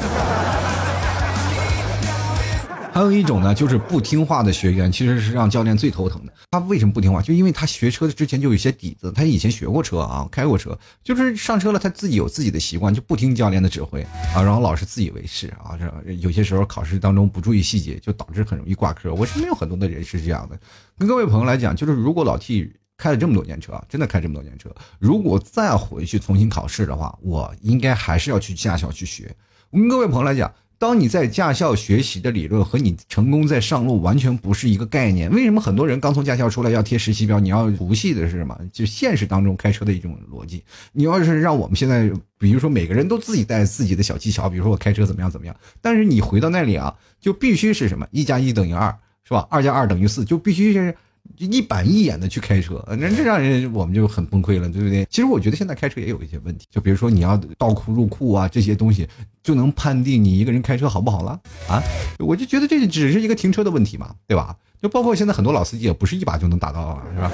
[2.97, 6.33] 还有一种呢，就是不听话的学员，其实是让教练最头疼的。
[6.49, 7.21] 他为什么不听话？
[7.21, 14.01] 就因为他学车之前就有些底子，他以前学过车啊，开过车，就是上车了，他自己有自己的习惯，就不听教练的指挥
[14.33, 15.77] 啊，然后老是自以为是啊。
[15.77, 19.13] 这有些时候考试当中不注意细节，就导致很容易挂科。
[19.13, 20.59] 我身边有很多的人是这样的。
[20.97, 29.31] 跟各位朋友来讲，就是如果老 T 开了这么多年车，真的开这么多年车，如果再回去重新考试的话，我应该还是要去驾校去学。
[29.69, 30.51] 我跟各位朋友来讲。
[30.79, 35.29] 当你在驾校学习的理论和你成功在上路完全不是一个概念。
[35.31, 37.39] 为什么很多人刚从驾校出来要贴实习标？
[37.39, 38.57] 你要熟悉的是什么？
[38.71, 40.63] 就现实当中开车的一种逻辑。
[40.91, 48.07] 你要是让我们现在，比如说每个人都自己带自己的小技巧，比如说我开车怎么样怎么样，但是你回到那里啊，就必须是什么？
[48.11, 49.47] 一加一等于二，是吧？
[49.49, 50.95] 二加二等于四，就必须是。
[51.37, 55.05] 一板一眼的去开车，那这让人我们就很崩溃了，对不对？
[55.09, 59.07] 其实我觉得现在开车也有一些问题，就比如说你要倒库入库啊，这些东西
[59.43, 61.81] 就能判定你一个人开车好不好了啊？
[62.19, 64.55] 我就觉得这只是一个停车的问题嘛，对吧？
[64.81, 67.31] 就包括现在很多老司机也不是一把就能打到啊，是吧？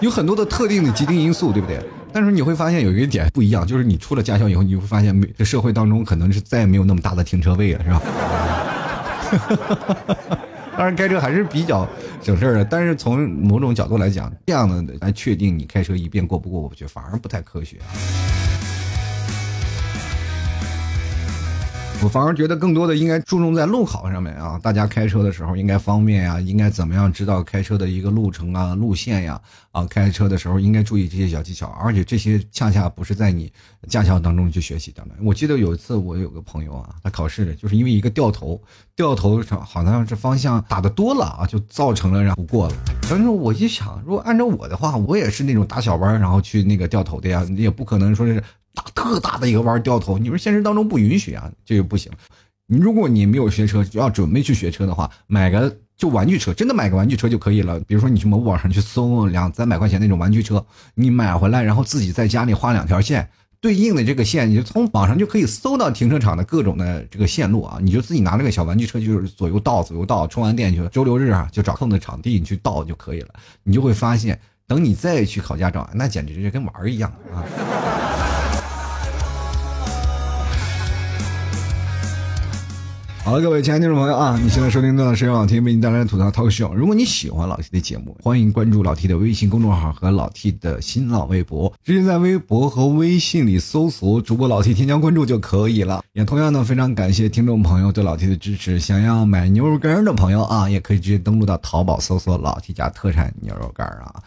[0.00, 1.80] 有很多的特定的既定因素，对不对？
[2.12, 8.02] 但是你会发现有一个点不一样，就是你出了驾校以后，你会发现这社会当中可能是再也没有那么大的停车位了，是吧？
[10.76, 11.88] 当然，开车还是比较
[12.22, 12.64] 省事儿的。
[12.64, 17.78] 但是从某种角度来讲，这样的来确定你开车一遍过不过，我觉得反而不太科学。
[17.78, 18.45] 啊
[22.02, 29.40] 我反而觉得更多的应该注重在路考上面啊，大家开车的时候应该方便呀，应该怎么样知道开车的一个路程啊、路线呀
[29.72, 33.52] 啊，开车的时候应该注意这些小技巧，而且这些恰恰不是在你
[33.88, 35.04] 驾校当中去学习的。
[35.20, 38.60] 我记得有一次我有个朋友啊，他考试就是因为一个掉头，
[38.94, 42.74] 掉头上好像是方向打的多了啊，就造成了然后不过了。
[43.10, 48.40] 当时我一想，如果按照我的话，我也是那种打小弯然后去那个掉头的呀，也不可能说是。
[48.76, 52.12] 大特大的一个弯掉头，你说现实当中不允许啊，这个不行。
[52.68, 57.80] 你如果你没有学车，要准备去学车的话，买个就玩具车，真的买个玩具车就可以了。
[57.80, 63.28] 比如说你去某宝上去搜两三百块钱那种玩具车，你买回来，然后自己在家里画两条线，
[63.60, 67.78] 对应的这个线，你就从网上就可以搜到停车场的各种的这个线路啊。
[67.80, 73.28] 你就自己拿那个小玩具车，就是左右倒左右倒，充完电去周六日啊就找空的场地你去倒就可以了。
[73.62, 74.36] 你就会发现，
[74.66, 77.44] 等你再去考驾照，那简直是跟玩儿一样啊。
[83.26, 86.72] 好了，各位亲爱的听众朋友啊，你现在收听到的是由老 T 为你带来的吐槽 talk show。
[86.72, 96.04] 如果你喜欢老 T 的节目，欢迎关注老 T 的微信公众号和老 T 的新浪微博，直接在微博和微信里搜索主播老 T 添加关注就可以了。
[96.12, 98.78] 也同样呢，非常感谢听众朋友对老 T 的支持。
[98.78, 104.22] 想要买牛肉干的朋友啊，也可以直接登录到淘宝搜索老 T 家特产牛肉干啊。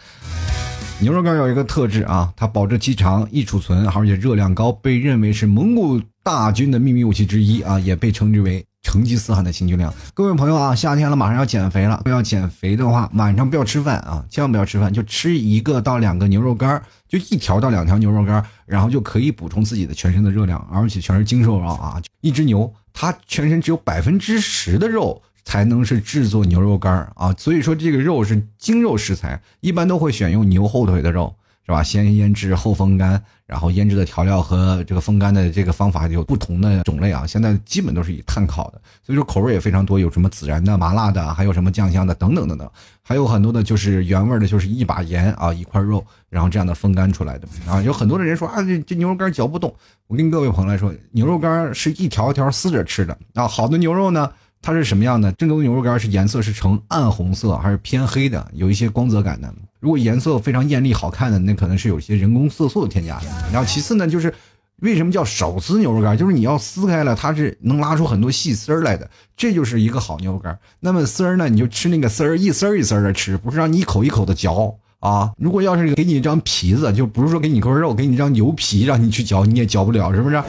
[0.99, 8.61] 牛肉干有一个特质啊，它保质期长、易储存，而且热量高，被认为是蒙古大军的秘密武器之一啊，也被称之为。
[8.81, 12.01] 成吉思汗的行军粮，各位朋友啊，夏天了，马上要减肥了。
[12.05, 22.01] 要减肥的话，晚上不要吃饭啊，千万不要吃饭，就吃一个到两个牛肉干就一条到两条牛肉干然后就可以补充自己的全身的热量，而且全是精瘦肉啊。
[22.21, 31.35] 一只牛，它全身只有百分之十的肉才能是制作牛肉干啊，所以说这个肉是精肉食材，一般都会选用牛后腿的肉。
[31.69, 31.83] 是吧？
[31.83, 37.27] 先腌制后风干，然后腌制的调料和这个风干的这个方法有不同的种类啊。
[37.27, 42.67] 现在基本都是以炭烤的，所以说口味也非常多，有什么孜然的、麻辣的，还有什么酱香的等等等等，
[43.03, 47.79] 还有很多的就是原味的，就是一把盐啊，一块肉，然后这样的风干出来的啊。
[47.83, 49.71] 有很多的人说啊，这这牛肉干嚼不动。
[50.07, 53.47] 我跟各位朋友来说，牛肉干是一条一条撕着吃的啊。
[53.47, 54.31] 好的牛肉呢？
[54.59, 55.31] 它是什么样的？
[55.33, 58.49] 正宗牛肉干是颜色是呈暗红色还是偏黑的？
[58.55, 59.53] 有一些光泽感的。
[59.79, 63.25] 如果颜色非常艳丽好看的，那可能是有些人工色素的添加的。
[63.51, 64.33] 然后其次呢，就是
[64.81, 66.17] 为什么叫手撕牛肉干？
[66.17, 70.57] 就是你要撕开了，它是能拉出很多细丝儿来的，这就是一个好牛肉干。
[70.79, 75.31] 那么丝儿呢，你就吃那个丝儿，一丝儿一丝儿的吃，不是让你一口一口的嚼啊。
[75.37, 80.41] 如果要是给你一张皮子，就不是说给你块肉，给你一张牛皮让你去嚼，你也嚼不了，是不是？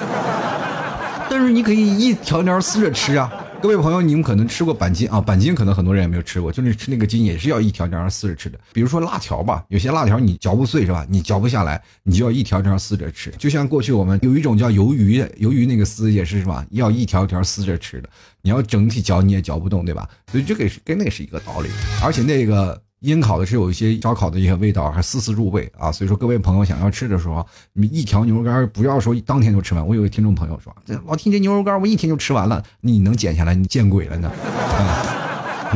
[1.28, 3.32] 但是你可以一条条撕着吃啊。
[3.62, 5.20] 各位朋友，你们可能吃过板筋啊？
[5.20, 8.58] 板筋可能很多人也没有吃过，就是吃那个筋也是要一条条撕着吃的。
[8.72, 11.06] 比如说辣条吧，有些辣条你嚼不碎是吧？
[11.10, 13.30] 你嚼不下来，你就要一条条撕着吃。
[13.32, 16.64] 就像过去我们有一种叫鱿鱼，鱿鱼那个丝也是是吧？
[16.70, 18.08] 要一条条撕着吃的。
[18.40, 20.08] 你要整体嚼你也嚼不动，对吧？
[20.32, 21.68] 所以这个是跟那是一个道理。
[22.02, 22.80] 而且那个。
[23.00, 25.90] 烟烤的是有一些烧烤的一些味道，还丝丝入味啊！
[25.90, 29.86] 所以说各位朋友想要吃的时候，你一条牛肉干不要说当天就吃完。
[29.86, 30.74] 我有个听众朋友说，
[31.06, 33.54] 老听这牛肉干我一天就吃完了，你能减下来？
[33.54, 34.30] 你见鬼了呢！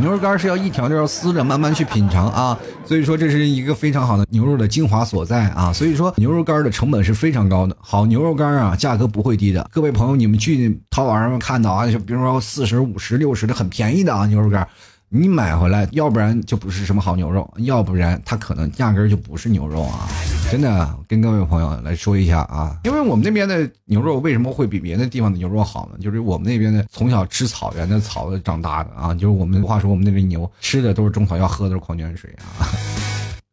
[0.00, 2.58] 牛肉干是要一条条撕着慢慢去品尝啊！
[2.84, 5.72] 所以说这是一个非常好的牛肉的精华所在啊！
[5.72, 9.66] 所以说牛肉干的成本是非常高的，好牛肉干啊，价格不会低的。
[9.72, 14.68] 各位朋友，你们去淘宝上看到啊，就比如说四十五十六十的很便宜的啊牛肉干。
[15.16, 20.08] 你买回来，要不然就不是什么好牛肉，要不然它可能压根就不是牛肉啊！
[20.50, 25.98] 真的，跟各位朋友来说一下啊，因为我们那边的牛肉为什么会比别的地方的牛肉好呢？
[26.00, 32.66] 就是我们那边的从小吃草原的草长大的啊，就是我们话说我们那边牛吃的都是中草药，喝的是矿泉水啊。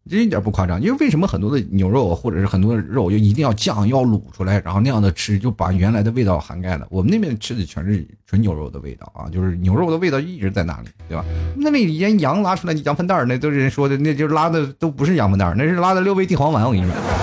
[0.10, 6.88] 这一点不夸张，因为为什么很多的牛肉或者是很多的肉就一定要酱要卤出来，然后那样的吃，就把原来的味道涵盖了。
[6.90, 11.24] 我们那边吃的全是纯牛肉的味道啊，就是牛肉的味道一直在那里，对吧？
[11.56, 16.66] 那里连羊拉出来羊粪蛋儿那都是人说的，那就是拉的都不是羊粪蛋儿那是拉的六味地黄丸。
[16.66, 17.21] 我跟你说。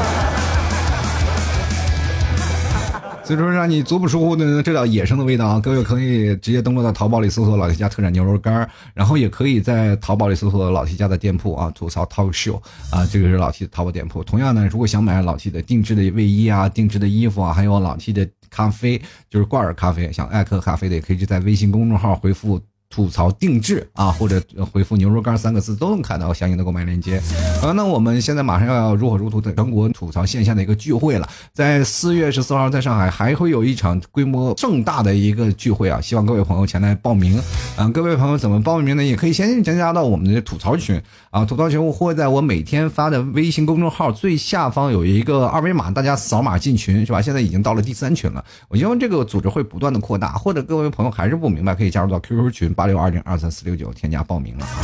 [3.29, 12.59] 所以说让你足不出户的这道野生的味道啊，各位可以直接登录到淘宝里搜索老 T 家特产牛肉干然后也可以在淘宝里搜索老 T 家的店铺啊，吐槽 talk show
[12.91, 14.25] 啊，这个是老 T 的淘宝店铺。
[14.25, 22.59] 同样呢，如果想买老 T 的定制的卫衣啊、定制的衣服啊，还有老 T 的咖啡，就是挂耳咖啡，想爱喝咖啡的，也可以就在微信公众号回复。
[22.91, 27.21] 吐槽定制啊， 或者回复牛肉干三个字都能看到相应的购买链接。
[27.61, 37.39] 好，那我们现在马上要如火如荼的全国吐槽线下的一个聚会了，在四月十四号在上海还会有一场规模盛大的一个聚会啊，希望各位朋友前来报名。
[37.77, 39.05] 嗯，各位朋友怎么报名呢？
[39.05, 47.21] 也可以先添加到我们的吐槽群啊，吐槽群我会在我每天发的微信公众号最下方有一个二维码，大家扫码进群是吧？
[47.21, 52.75] 现在已经到了第三群了，我希望这个组织会不断的扩大，或者各位朋友还是不明白，可以加入到 QQ 群。
[52.79, 54.79] 八六二零二三四六九，添加报名了啊！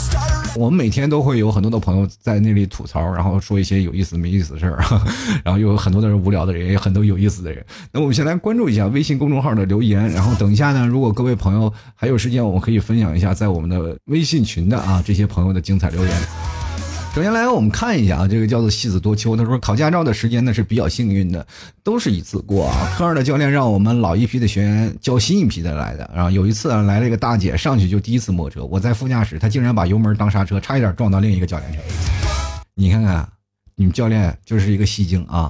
[0.57, 4.83] 我们每天都会有很多的朋友在那里吐槽，然后说一些有意思没意思的事儿，
[5.45, 7.65] 然后又有很多的人无聊的人，也有很多有意思的人。
[7.93, 16.13] 那我们先来关注一下微信公众号的留言，然后等一下呢，如果各位朋友还有时间，我们可以分享一下在我们的微信群的啊这些朋友的精彩留言。
[17.15, 19.37] 首先来，我们看一下啊，这个叫做戏子多秋。
[19.37, 21.47] 他说考驾照的时间呢是比较幸运的，
[21.85, 22.93] 都是一次过啊。
[22.99, 26.11] 科二的教练让我们老一批的学员教新一批的来的。
[26.13, 31.79] 然后有一次啊，来了一个大姐，上去就第一次摸车，我在副驾驶，她竟然把油门当刹车，差一点撞到另一个教练车。
[32.75, 33.29] 你看看，
[33.77, 35.49] 你们教练就是一个戏精啊！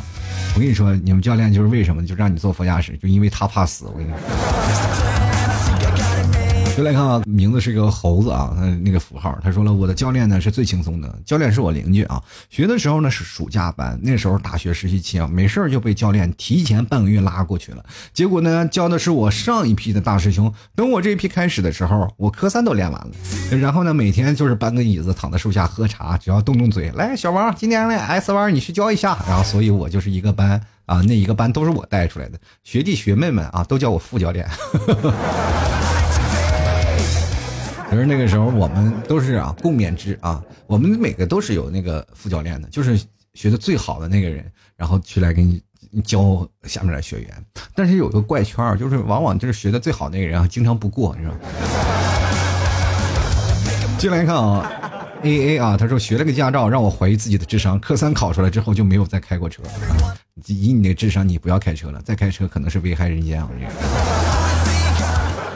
[0.54, 3.86] 我跟你说，你们教练就是为什么就让你坐副驾驶，就因为他怕死。
[3.86, 4.93] 我跟你说。
[6.76, 9.38] 就来看啊，名字是个猴子啊，他那个符号。
[9.44, 12.20] 他说了，我的教练呢是最轻松的，教练是我邻居啊。
[12.50, 17.84] 学的时候呢是暑假班，那时候大学实习期啊，没事就被教练提前半个月拉过去了。
[18.12, 20.52] 结果呢，教的是我上一批的大师兄。
[20.74, 23.56] 等我这一批开始的时候，我科三都练完了。
[23.56, 29.16] 然后呢，每天就是搬个椅子躺在树下喝茶，只要动动嘴，来小王，今天练 S 弯，你去教一下。
[29.28, 34.44] 然后，所以我就是一个班啊，那一个班都是我带出来的，学弟学妹们啊都叫我副教练。
[37.90, 43.00] 可是那个时候我们都是啊共勉之啊，我们每个都是有那个副教练的，就是
[43.34, 44.44] 学的最好的那个人，
[44.76, 45.62] 然后去来给你
[46.02, 47.30] 教下面的学员。
[47.74, 51.40] 但是有个怪圈就是往往就是学的最好那个人啊，经常不过，你知道吗？
[53.96, 54.70] 进来看啊
[55.22, 57.78] ，A A 啊，他说学了个驾照，让我怀疑自己的智商。
[57.78, 59.62] 科三考出来之后就没有再开过车。
[60.46, 63.48] 以你的智商，你不要开车了，再开车可能是危害人间啊！
[63.58, 64.23] 这个。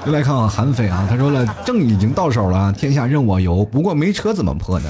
[0.09, 3.63] 又来看啊，韩非啊，他说了，证已经到手了，天下任我游。
[3.63, 4.89] 不过没车怎么破呢？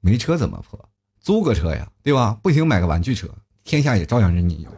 [0.00, 0.80] 没车怎么破？
[1.20, 2.34] 租个车呀，对吧？
[2.42, 3.28] 不行买个玩具车，
[3.62, 4.70] 天下也照样任你游。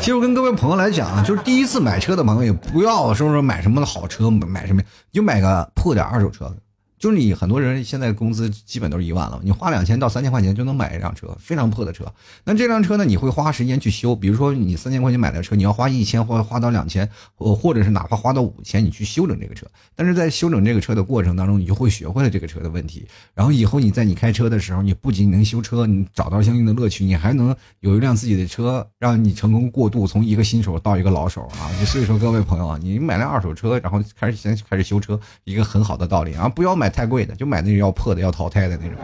[0.00, 4.80] 其实我跟各位朋友来讲啊，就是第一次买车的朋友也不要说说买什么好车，买什么
[5.12, 6.50] 就买个破点二手车。
[7.02, 12.06] 就是你很多人现在工资基本都是一万了，你花两千到三千块钱就能买一辆车，非常破的车。
[12.44, 19.66] 那这辆车呢，你会花时间去修，比如说你三千块钱买的车，你要花一千或花到两千，或或者是哪怕花到五千，你去修整这个车。
[19.96, 23.04] 但是在修整这个车的过程当中，你就会学会了这个车的问题。
[23.34, 31.66] 然后以后你在你开车的时候，你不仅能修车，你找到相应的乐趣，你还能有一辆自己的车，让你成功过渡从一个新手到一个老手啊。
[31.84, 36.91] 所以说各位朋友啊，你买辆二手车，然后开始先开始修车，一个很好的道理啊，不要买。
[36.92, 38.96] 太贵的就买那种要破的要淘汰的那种。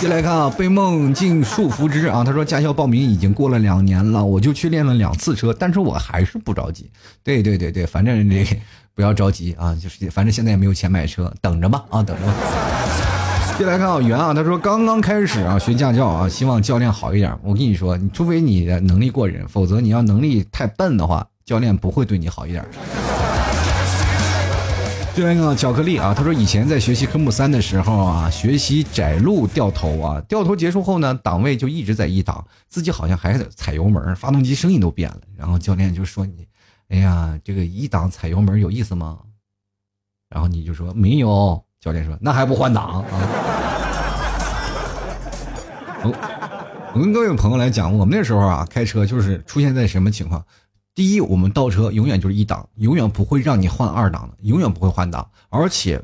[0.00, 6.90] 接来看啊，被梦境束缚之啊，他说驾校报名已经过了两年了，我就去练了两次车，但是我还是不着急。
[7.22, 8.44] 对对对对，反正这
[8.94, 12.26] 不要着急啊，就是反正现在也没有钱买车，等着吧啊，等着。
[12.26, 12.32] 吧。
[13.56, 17.32] 接来看啊，袁啊，他说刚刚开始啊学驾校啊，希望教练好一点。
[17.42, 22.62] 我跟你说，你除非你的能力过人，否则你要能力太笨的话，教练不会对你好一点。
[25.14, 35.20] 就那个巧克力啊，他说以前在学习科目三的时候啊，学习窄路掉头啊，掉头结束后呢，档位就一直在一档，自己好像还在踩油门，发动机声音都变了。
[35.36, 36.44] 然后教练就说你，
[36.88, 39.18] 哎呀，这个一档踩油门有意思吗？
[40.28, 41.62] 然后你就说没有。
[41.80, 43.04] 教练说那还不换挡啊？
[46.02, 46.12] 我
[46.94, 50.44] 我跟各位朋友来讲，我们那时候啊开车就是出现在什么情况？
[50.94, 55.28] 第一，我们倒车永远就是一档，永远不会让你换二档的，永远不会换挡。
[55.48, 56.00] 而且，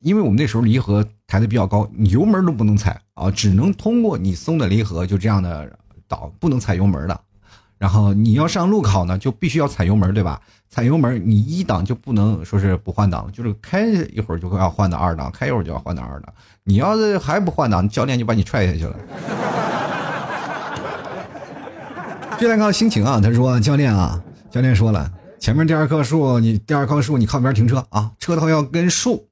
[0.00, 5.70] 因为我们那时候离合抬的比较高，你油门都不能踩啊，只能通过你松的离合就这样的
[6.08, 7.20] 倒，不能踩油门的。
[7.78, 10.40] 然后你要上路考呢，就必须要踩油门，对吧？
[10.68, 16.34] 踩油门，你一档就不能说是不换挡，就是开一会儿就要换到二档，开一会儿就要换到二档。
[16.64, 18.96] 你要是还不换挡，教练就把你踹下去了。
[22.38, 29.28] 这来看心情啊，他说：“教练啊，教练说了，前面第二棵树，你第二棵树，你靠边停车啊，车头要跟树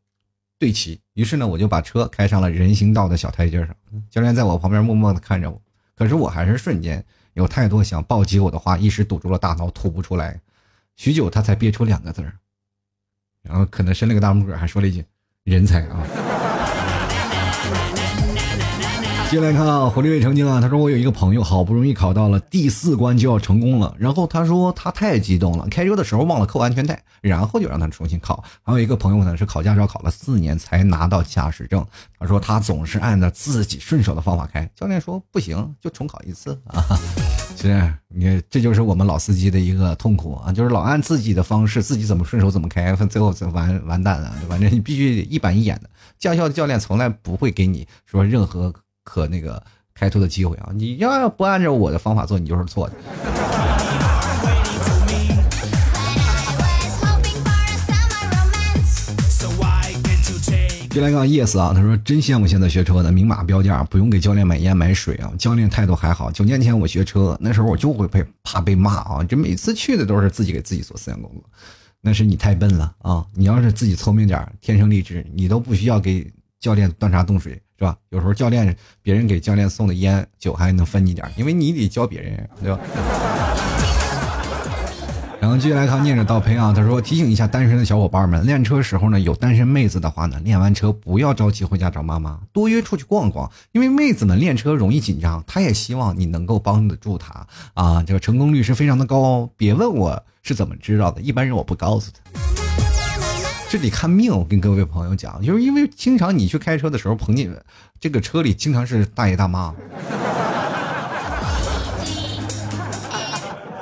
[0.58, 3.76] 对齐。”于是呢，我就把车开上了人行道的小台阶上。
[4.10, 5.60] 教练在我旁边默默的看着我，
[5.94, 10.40] 可是我还是瞬间有太多想暴击我的话，一时堵住了大脑，吐不出来。
[10.96, 12.32] 许久，他才憋出两个字儿，
[13.42, 15.04] 然后可能伸了个大拇指，还说了一句
[15.44, 16.06] ：“人才啊。”
[19.32, 28.44] 接来看啊，火力未成精啊，他说我有一个朋友，好不容易考到了第四关就要成功了，然后他说他太激动了，开车的时候忘了扣安全带，然后就让他重新考。
[28.62, 31.82] 还有一个朋友呢，是考驾照考了四年才拿到驾驶证，
[32.18, 36.84] 他说他总是按照自己顺手的方法开，教练说不行，就重考一次啊。
[37.56, 45.88] 其实你这就是我们老司机的一个痛苦啊，就是老按自己的方式，自己怎么顺手怎么开，最后完完蛋了，反正你必须一板一眼的。
[46.18, 48.70] 驾校的教练从来不会给你说任何。
[49.04, 49.62] 可那个
[49.94, 50.70] 开拓的机会啊！
[50.74, 52.94] 你要不按照我的方法做，你就是错的。
[60.90, 65.32] 就来个 yes 啊，他说真羡慕现在学车的，明码标价，不用给教练买烟买水啊。
[65.38, 66.30] 教练态度还好。
[66.30, 71.42] 九年前我学车，那时候我就会被怕被骂啊，这每次去的都是自己给自己做思想工作。
[72.02, 73.24] 那是你太笨了啊！
[73.34, 76.30] 你要是自己聪明点，天生丽质，你都不需要给
[76.60, 77.58] 教练端茶冻水。
[77.82, 77.96] 是吧？
[78.10, 82.78] 有时候教练别人给教练送的烟酒还能分你点因为你得教别人，对吧？
[85.40, 99.50] 然后接下来他念着倒胚啊，他说提醒一下单身的小伙伴们，练车时候呢，有单身妹子的话呢，练完车不要着急回家找妈妈，多约出去逛逛，因为妹子们练车容易紧张，她也希望你能够帮得住她啊，这个成功率是非常的高哦。
[99.56, 102.61] 别问我是怎么知道的，一般人我不告诉他。
[103.72, 107.50] 这得看命，我跟各位朋友讲，就是因为经常你去开车的时候，碰见
[107.98, 109.74] 这个车里经常是大爷大妈，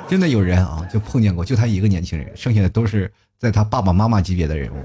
[0.07, 4.77] 真的有人啊，就碰见过，就他一个年轻人，剩下的都是在他爸爸妈妈级别的人物。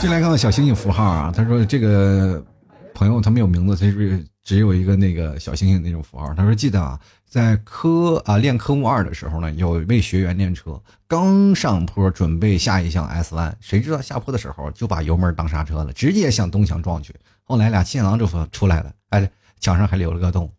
[0.00, 2.44] 进来看看小星星符号啊，他说这个
[2.92, 6.34] 朋友他没有名字，他是只有一个那个小星星那种符号。
[6.34, 6.98] 他说记得啊。
[7.28, 17.14] 在科啊练科目二的时候呢，有一位学员练车，刚上坡准备下一项 S 弯，谁知道下坡的时候就把油门当刹车了，直接向东墙撞去。
[17.44, 19.30] 后来俩新郎就出来了，哎，
[19.60, 20.50] 墙上还留了个洞。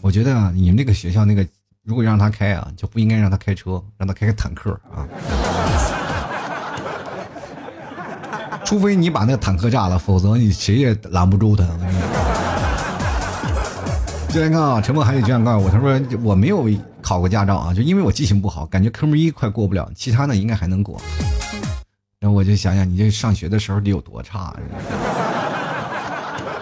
[0.00, 1.44] 我觉得啊，你们那个学校那个，
[1.82, 5.08] 如果让他开啊，就不应该让他开车，让他开个坦克啊。
[8.64, 11.64] 除非你把那坦克炸了，否则你谁也拦不住他。
[11.64, 12.27] 我跟你讲
[14.30, 16.68] 就来看啊，陈默还有这样告诉我，他说我没有
[17.00, 21.00] 考过驾照啊，就因为我记性不好，感觉科目一快过不了，其他的应该还能过。
[22.20, 24.54] 然后我就想想，你这上学的时候得有多差。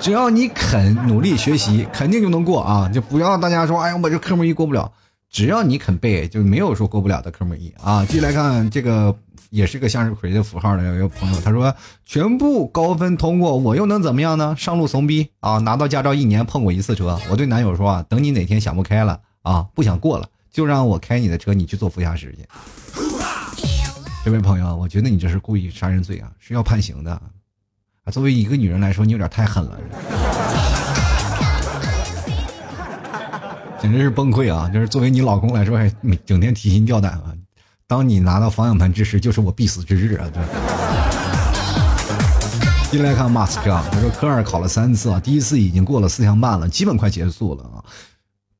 [0.00, 2.88] 只要你肯努力学习，肯定就能过啊！
[2.88, 4.92] 就不要大家说，哎呀，我这科目一过不了。
[5.28, 8.04] 只要你肯背，就没有说过不了的科目一啊！
[8.06, 9.14] 继续来看这个，
[9.50, 11.74] 也是个向日葵的符号的一个朋友，他说
[12.04, 14.54] 全部高分通过，我又能怎么样呢？
[14.58, 15.58] 上路怂逼啊！
[15.58, 22.46] 拿到驾照一年碰过一次车，我对男友说啊，等你哪天想不开了啊，不想过了，就让我开你的车，你去做副驾驶去。
[24.24, 28.10] 这位朋友，我觉得你这是故意杀人罪啊，是要判刑的啊！
[28.10, 29.78] 作为一个女人来说，你有点太狠了。
[33.78, 34.68] 简直是崩溃啊！
[34.72, 35.88] 就是作为你老公来说，还
[36.24, 37.32] 整天提心吊胆啊。
[37.88, 40.28] 当你拿到方向盘之时，就是我必死之日啊！
[42.90, 47.84] 进 来看马斯克，他说科二考了三次啊，第一次已经过了四项半了，基本快结束了啊。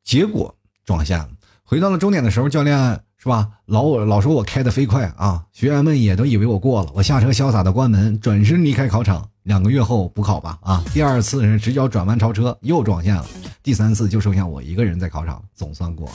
[0.04, 0.54] 结果
[0.84, 1.28] 撞线了，
[1.64, 2.78] 回到了终点的时候，教练
[3.18, 3.48] 是吧？
[3.64, 6.90] 老我老说我开的飞快啊，学员们也都以为我过了。
[6.94, 9.28] 我下车潇洒的关门，转身离开考场。
[9.42, 10.82] 两个月后补考吧啊！
[10.92, 13.24] 第二次是直角转弯超车，又撞线了。
[13.62, 16.08] 第三次就剩下我一个人在考场，总算过。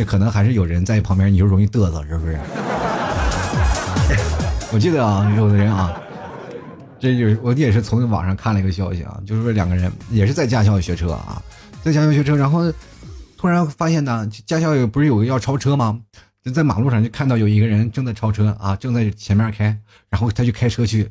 [0.00, 2.40] 那可能还是有人在旁边，你就容易嘚瑟，是不是？
[4.72, 5.94] 我记得啊，有的人啊，
[6.98, 11.42] 这就是我也是从网上看了一个消息啊，就是说两个人也是在驾校学车啊，
[11.84, 12.72] 在驾校学车，然后
[13.36, 16.00] 突然发现呢，驾校有不是有个要超车吗？
[16.42, 19.76] 就在马路上就看到有一个人正在超车啊，正在前面开，
[20.08, 21.06] 然后他就开车去。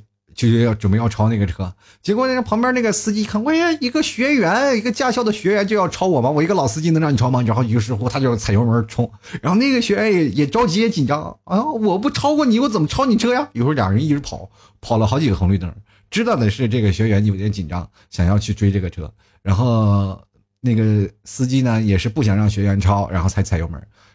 [0.48, 6.30] 就要准备要超那个车，结果那个旁边那个司机一看，我呀，一个学员，一个驾校的学员就要超我吗？
[6.30, 7.42] 我一个老司机能让你超吗？
[7.42, 9.12] 然后于是乎他就踩油门冲，
[9.42, 11.62] 然后那个学员也也着急也紧张啊！
[11.66, 13.50] 我不超过你，我怎么超你车呀？
[13.52, 15.70] 一会儿两人一直跑，跑了好几个红绿灯，
[16.10, 19.12] 知道的是这个学员有点紧张，想要去追这个车，
[19.42, 20.22] 然后
[20.62, 23.74] 那个司机呢也是不想让学员超，然后才踩油门，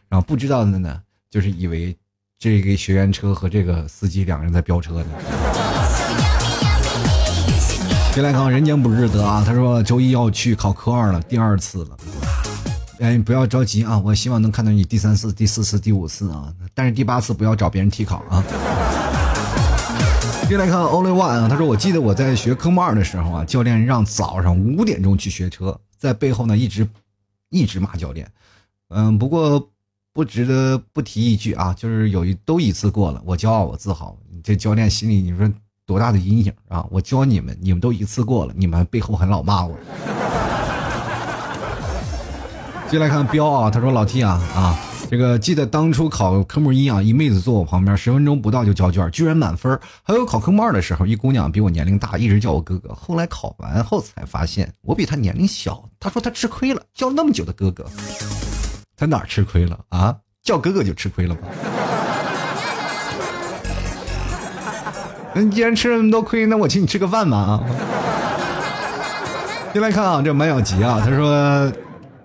[0.09, 1.95] 然后不知道的呢就是以为
[2.39, 5.74] 这个学员车和这个司机两个人在飙车呢。
[8.15, 9.43] 别来看，人间不值得啊！
[9.45, 11.97] 他说周一要去考科二了，第二次了。
[13.01, 13.99] 哎，不要着急啊！
[13.99, 16.55] 我希望能看到你第三次、第四次、第五次啊！
[16.75, 18.41] 但是第八次不要找别人替考啊！
[20.49, 21.49] 别来看 Only One 啊！
[21.49, 26.87] 他说我记得我在学科目二的时候啊，教练让早上五点钟去学车，在背后呢一直
[27.51, 28.31] 一直骂教练。
[28.91, 29.71] 嗯，不过
[30.13, 34.17] 不值得不提一句啊，就是有一都一次过了，我骄傲，我自豪。
[34.45, 35.51] 这教练心里你说。
[35.87, 36.87] 多大的阴影啊！
[36.91, 39.77] 我教你们，你们都一次过了，你们背后还老骂我。
[42.89, 44.79] 进来看彪啊，他说老 T 啊啊，
[45.11, 49.79] 这个记得当初考科目一啊，一妹子坐我旁边，十分钟不到就交卷，居然满分。
[50.03, 52.95] 还有考科目二的时候，一姑娘比我年龄大，一直叫我哥哥。
[52.95, 55.87] 后来考完后才发现，我比她年龄小。
[56.01, 57.85] 她说她吃亏了，叫那么久的哥哥，
[58.97, 60.17] 她哪吃亏了啊？
[60.43, 61.41] 叫哥哥就吃亏了吗？
[65.35, 67.61] 那你既然吃了那么多亏，那我请你吃个饭嘛啊！
[69.73, 71.73] 进来看啊，这满小吉啊，他说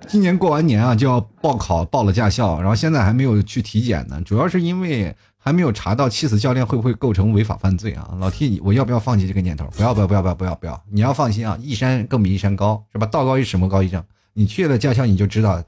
[0.07, 8.07] 今年过完年啊就要报考，报了驾校，然后现在还没有去体检呢，主要是因为还没有查到气死教练会不会构成违法犯罪啊？
[8.19, 9.65] 老 T，我要不要放弃这个念头？
[9.75, 10.83] 不要不要不要不要不要不要！
[10.91, 13.07] 你要放心啊，一山更比一山高，是吧？
[13.07, 14.05] 道高一尺，魔高一丈。
[14.33, 15.63] 你去了驾校，你就知道，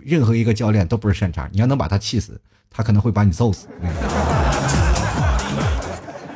[0.00, 1.48] 任何一个教练都不是善茬。
[1.52, 3.68] 你要能把他气死，他可能会把你揍死。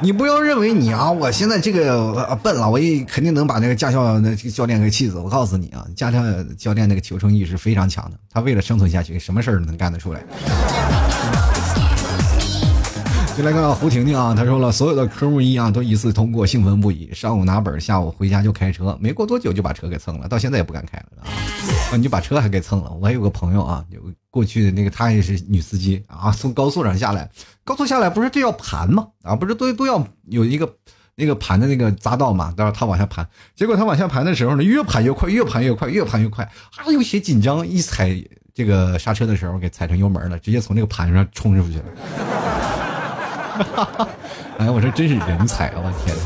[0.03, 5.19] 你不要认为你啊，我现在这个笨了，我也肯定能把那个驾校那教练给气死。
[5.19, 6.21] 我告诉你啊，驾校
[6.57, 10.21] 教练那个求生欲是非常强的，他为了生存下去，什么事儿都能干得出来。
[13.37, 17.11] 就来看胡婷婷啊，她说了，所有的科目一啊都一次通过，兴奋不已。
[17.15, 21.97] 上午拿本，下午回家就开车，没过多久就把车给蹭了，到现在也不敢开了啊！
[21.97, 22.91] 你就把车还给蹭了。
[23.01, 23.99] 我还有个朋友啊，有
[24.31, 27.31] 过去的那个，她也是女司机啊，从高速上下来，
[27.65, 29.07] 高速下来不是都要盘吗？
[29.23, 30.71] 啊，不是都都要有一个
[31.15, 32.53] 那个盘的那个匝道嘛？
[32.55, 33.27] 到时候他往下盘，
[33.57, 36.45] 结果他往下盘的时候呢，越盘越快，越盘越快，越盘越快，
[36.77, 38.15] 啊，有些紧张，一踩
[38.53, 41.85] 这个刹车的时候给踩成油门了，直接从那个盘上冲出去了。
[43.65, 44.09] 哈 哈
[44.59, 45.75] 哎，我说真是人才啊！
[45.77, 46.17] 我天！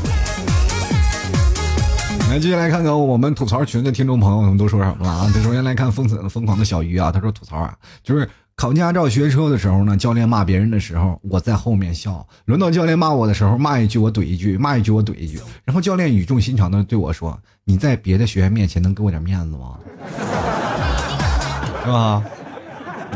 [2.29, 5.29] 来，接下来看看我们吐槽群的听众朋友他们都说什么了啊？
[5.43, 7.73] 首先来看疯子疯狂的小鱼啊，他说吐槽啊，
[8.03, 15.39] 就是考驾照学车的时候呢，教练骂别人的时候，我在后面笑；轮到教练骂我的时候，骂一句我怼一句，骂一句我怼一句。
[15.63, 19.77] 然后教练语重心长的对我说：“你在别的学员面前能给我点面子吗？
[21.85, 22.23] 是吧？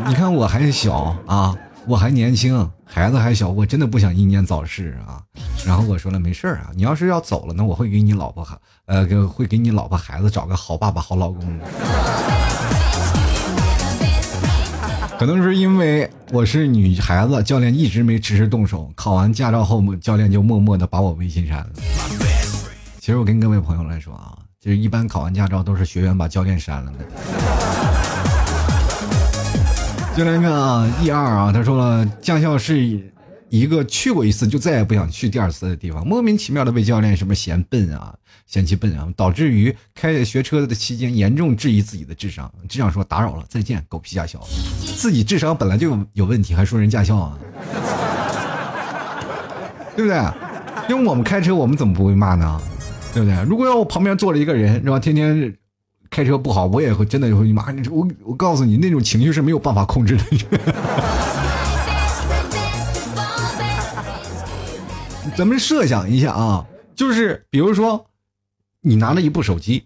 [0.08, 1.56] 你看我还小啊，
[1.90, 5.22] 我还年轻。”孩子还小，我真的不想英年早逝啊。
[5.66, 11.60] 然后我说了，没事啊，你要是要走了，那我会给你老婆孩，呃，给会给你老婆孩子找个好爸爸、好老公。
[15.20, 18.92] 可能是因为我是女孩子，教练一直没及时动手。
[18.96, 21.70] 考完驾照后，教练就默默的把我微信删了。
[23.00, 27.00] 其实我跟各位朋友来说啊，就是一般考完驾照都是学员把教练删了的。
[30.20, 33.00] 就来看啊，E 二啊，他说了，驾校是。
[33.48, 38.14] 一个去过一次就再也不想去第二次的地方，莫名其妙的被教练什么嫌笨啊，
[38.46, 44.40] 嫌弃笨啊，导致于开学车的期间严重质疑自己的智商，只想说打扰了，再见，狗屁驾校，
[44.96, 47.40] 自己智商本来就有问题，还说人驾校啊，
[49.96, 50.22] 对不对？
[50.88, 52.62] 因为我们开车，我们怎么不会骂呢？
[53.16, 53.42] 对不对？
[53.46, 55.00] 如果要我旁边坐了一个人，是吧？
[55.00, 55.56] 天天
[56.10, 57.68] 开车不好，我也会真的会骂。
[57.92, 60.24] 我我告诉你，那种情绪是没有办法控制的。
[65.38, 68.08] 咱们设想一下啊，就是比如说，
[68.82, 69.86] 你拿了一部手机，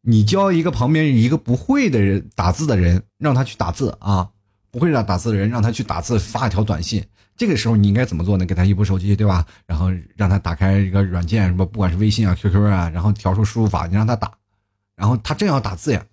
[0.00, 4.30] 你教一个旁边一个不会的人打字的人，让他去打字啊，
[4.70, 7.04] 不会让打字的人让他去打字发一条短信，
[7.36, 8.46] 这个时候你应该怎么做呢？
[8.46, 9.44] 给他一部手机，对吧？
[9.66, 14.32] 然后让他打开一个软件，什么不管是微信啊、QQ 啊，然后调出输入法，你让他打，
[15.00, 16.04] 然后他正要打字呀，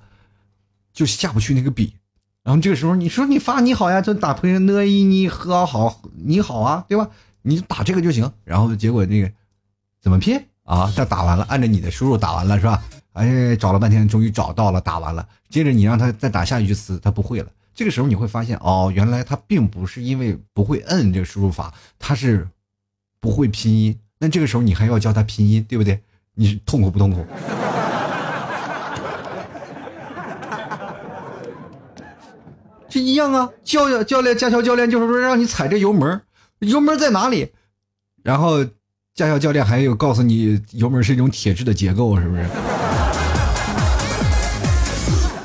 [0.93, 1.93] 就下不去那个笔，
[2.41, 7.09] 然后这个时候你说你发你好呀，就打朋友呢一你和好你好啊，对吧？
[7.41, 9.29] 你打这个就行，然后结果那个
[10.01, 10.89] 怎么拼啊？
[10.95, 12.81] 他打完了，按照你的输入打完了是吧？
[13.11, 15.27] 哎，找了半天，终于找到了，打完了。
[15.49, 17.51] 接着你让他再打下一句词，他不会了。
[17.75, 22.47] 这个时候你会发现，哦，原来他并不是因为不会摁这个输入法，他是
[23.19, 23.99] 不会拼音。
[24.17, 25.99] 那这个时候你还要教他拼音，对不对？
[26.39, 27.25] 你痛苦不痛苦？
[32.99, 36.21] 一样啊，教教练驾校教练就是说让你踩这油门。
[36.59, 37.51] 油门在哪里？
[38.23, 38.63] 然后
[39.13, 42.45] 驾校教练还有告诉你，油门是一种铁质的结构，是不是？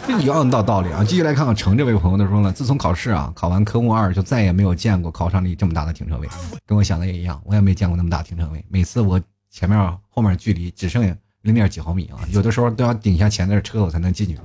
[0.07, 1.03] 这一样道道理啊！
[1.03, 6.29] 继续来看看程这位朋友他说了，自从考试啊，考完科目二就再也没有见过考场里这么大的停车位，
[6.67, 8.63] 跟我想的也一样，我也没见过那么大停车位。
[8.69, 9.19] 每次我
[9.51, 14.37] 前面后面距离只剩下零点几毫米啊，有的时候都要顶下前面的车我才能进去。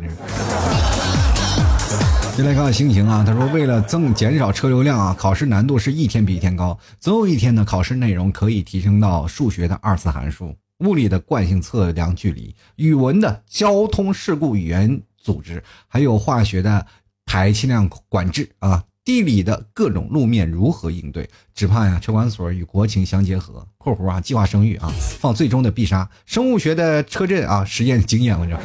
[2.37, 6.77] 先来看看心情啊，他说为了增减少车流量啊，考试难度是一天比一天高。
[6.99, 16.85] 总有一天呢，考试内容可以提升到数学的二次函数、物理的惯性测量距离、语文的交通事故语言组织，还有化学的
[17.25, 21.27] 排气量管制啊，地理的各种路面如何应对。
[21.55, 26.07] 只怕呀，车管所与国情相结合（括弧啊，计划生育啊，放最终的必杀）。
[26.27, 28.55] 生物学的车震啊，实验经验，我这。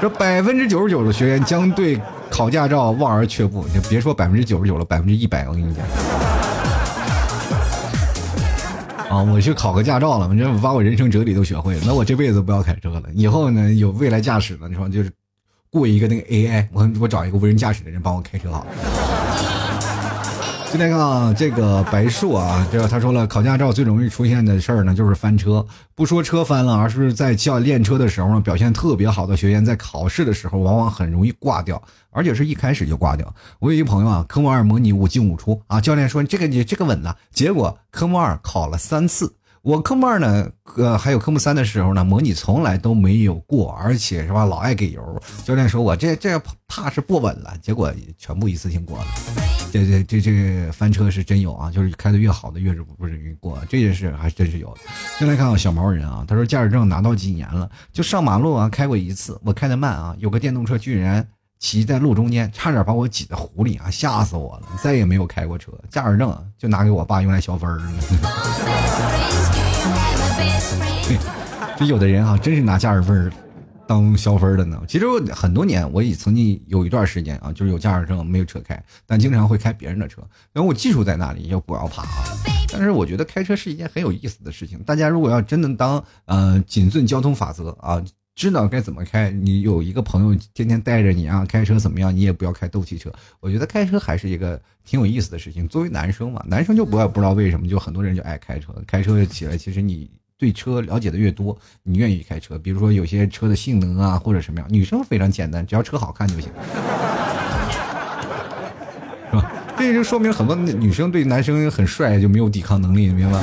[0.00, 1.98] 这百分之九十九的学员将对
[2.30, 5.84] 考驾照望而却步，就别说百分之九十九了，百分之一百，我跟你讲。
[9.08, 13.04] 啊，我去考个驾照了，反正把我人生哲理都学会了，那我这辈子不要开车了。
[13.14, 15.10] 以后呢，有未来驾驶了，你说就是
[15.70, 19.13] 雇一个那个 AI，我我找一个无人驾驶的人帮我开车好了。
[20.74, 25.64] 今天啊，这个白硕啊，这个他说了，考驾照最容易出现的事儿呢，就是翻车。
[25.94, 33.32] 不说车翻了，而是在教练车的时候呢，表现特别好的学员在考试的时候，往往很容易挂掉，而且是一开始就挂掉。
[33.60, 39.32] 我有一朋友啊，科目二模拟五进五出啊，教练说这个你这个稳呐，结果科目二考了三次。
[39.64, 40.46] 我科目二呢，
[40.76, 45.22] 呃，还有科目三的时候呢，模拟从来都没有过，而且是吧，老爱给油。
[45.42, 46.38] 教练说我这这
[46.68, 49.06] 怕是不稳了，结果全部一次性过了。
[49.72, 54.76] 这这这这翻车是真有啊，就是开的越好的越是不容易过，这件事还真是有。
[55.18, 61.26] 先来看看小毛人啊，他说驾驶证拿到几年了，就上马路啊开过一次，我开的慢啊，有个电动车居然
[61.58, 67.90] 骑在路中间，差点把我挤在湖里啊，吓死我了，再也没有开过车，驾驶证就拿给我爸用来消分了。
[71.76, 73.30] 这有的人啊，真是拿驾驶分
[73.86, 74.80] 当消分的呢。
[74.88, 80.22] 其实很多年，我也曾经有一段时间啊，就是有驾驶证没有车开，但经常会开别人的车。
[80.52, 82.24] 然后我技术在那里，就不要怕啊。
[82.72, 84.82] 但是我觉得开车是一件很有意思的事情。
[84.84, 88.02] 大家如果要真的当呃谨遵交通法则啊，
[88.34, 93.12] 知道该怎么开，你有一个朋友天天带着你啊，开车怎么样，你也不要开斗气车。
[93.40, 95.68] 我觉得开车还是一个挺有意思的事情。
[95.68, 98.74] 作为男生嘛，男生就不不知道为什么，就很多人就爱开车。
[98.86, 100.10] 开车起来，其实你。
[100.36, 102.58] 对车了解的越多，你愿意开车。
[102.58, 106.50] 比如说有些车的性能啊，或者什么样，女生非常简单，只要车好看就行，
[109.30, 109.52] 是吧？
[109.78, 113.40] 这就说明很多女生对男生很帅就没有抵抗能力，明白吗？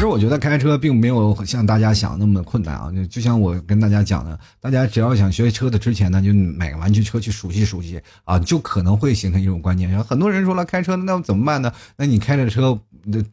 [0.00, 10.02] 其实我觉得开车并没有像大家想那么困难啊，就就像我跟大家讲的，大家只要想学车的之前呢，就买个玩具车去熟悉熟悉啊，就可能会形成一种观念。
[10.02, 11.70] 很多人说了，开车那怎么办呢？
[11.98, 12.80] 那你开着车，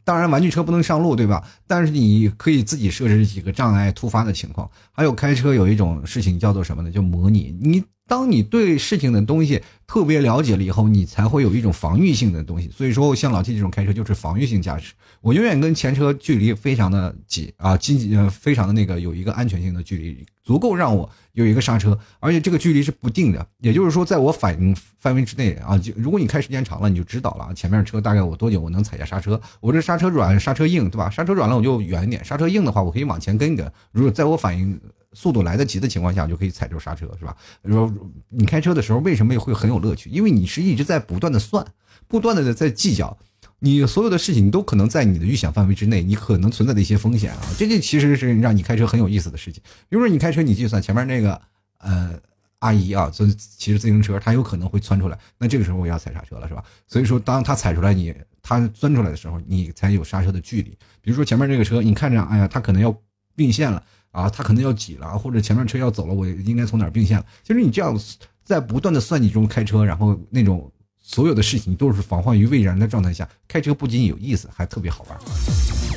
[0.03, 1.41] 当然玩具车不能上路，对吧？
[1.67, 4.69] 但是你可以自己设置几个障碍突发的情况。
[4.91, 6.91] 还有开车有一种事情叫做什么呢？
[6.91, 7.81] 叫模拟你。
[8.07, 12.69] 当你对事情的东西特别了解了以后，你才会有一种防御性的东西。
[12.69, 14.93] 所以说，像老 T 这种开车就是防御性驾驶。
[15.19, 23.45] 我永远跟前车距离非常的紧啊，紧呃非常的那个有一个安全性的距离，足够让我有一个刹车，而且这个距离是不定的。
[23.59, 29.41] 也就是说，在我反应范围之内啊，就如果你开时间长了，你就知道了前面车大概我多久我能踩下刹车。
[29.59, 31.09] 我这刹车软，刹车硬，对吧？
[31.09, 33.73] 刹车软了我就远一点，刹车硬的话我可以往前跟的。
[33.91, 34.79] 如果在我反应。
[35.17, 37.35] 速度来得及的情况下，就可以踩住刹车，是吧？
[37.67, 37.91] 说
[38.29, 40.11] 你开车的时候为什么会很有乐趣？
[40.11, 41.65] 因为你是一直在不断的算，
[42.07, 43.17] 不断的在计较，
[43.57, 49.59] 你所有的事情你都可能在你的预想范围之内，你可能存在的一些风险啊，这就其实是让你开车很有意思的事情。
[49.89, 51.41] 比如说你开车，你计算前面那个
[51.79, 52.13] 呃
[52.59, 56.63] 阿姨啊，就骑着自行车，她有可能会窜出来，那这个时候我要踩刹车了，是吧？
[56.87, 58.13] 所以说，当她踩出来，你
[58.43, 60.69] 她钻出来的时候，你才有刹车的距离。
[61.01, 62.95] 比如说前面这个车，你看着，哎呀，她可能要
[63.35, 63.83] 并线了。
[64.17, 67.25] 啊，他可能要挤了，或者前面车要走了，我应该从哪儿并线了？
[67.43, 67.95] 其实你这样
[68.43, 75.96] 在不断的算计中开车，然后那种所有的事情都是防患于未然的状态下开车，不仅有意思，还特别好玩。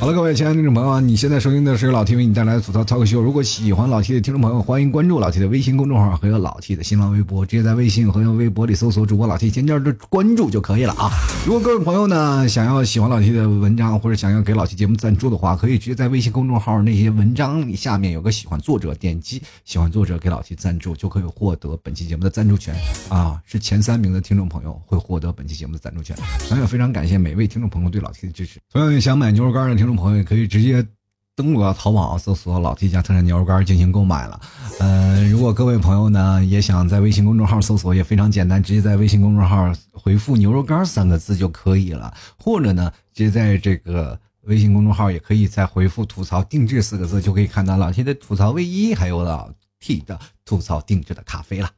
[0.00, 3.20] 好了，各位亲爱的听众朋友啊，你现在收听的是老 T 为你带来的吐槽脱口秀。
[3.20, 11.10] 如果喜欢老 T 的听众朋友，欢迎关注老 T 的微信公众号和老 T 的新浪微博，直接在微信和微博里搜索主播老 T，添加的关注就可以了啊。
[11.44, 22.72] 如果各位朋友呢想要喜欢老 T 的文章，或者想要给老 T 节目赞助的话，可以直接在微信公众号那些文章下面有个喜欢作者，点击喜欢作者给老 T 赞助，就可以获得本期节目的赞助权
[23.08, 23.42] 啊。
[23.44, 26.16] 是前三名的听众朋友会获得本期节目的赞助权。
[26.48, 28.60] 同样非常感谢每位听众朋友对老 T 的支持。
[28.72, 29.87] 同样想买牛肉干的听。
[29.88, 30.86] 众朋友可以直接
[31.34, 34.40] 登录到淘宝，搜索“老 T 家特产牛肉干”进行购买了。
[34.80, 42.12] 嗯，如果各位朋友呢也想在微信公众号搜索，也非常简单，直接在微信公众号回复“牛肉干”三个字就可以了。
[42.38, 51.70] 或者呢，直接在这个微信公众号也可以再回复“吐槽定制”四个字，就可以看到老 T 的吐槽卫衣，还有老 T 的吐槽定制的咖啡了。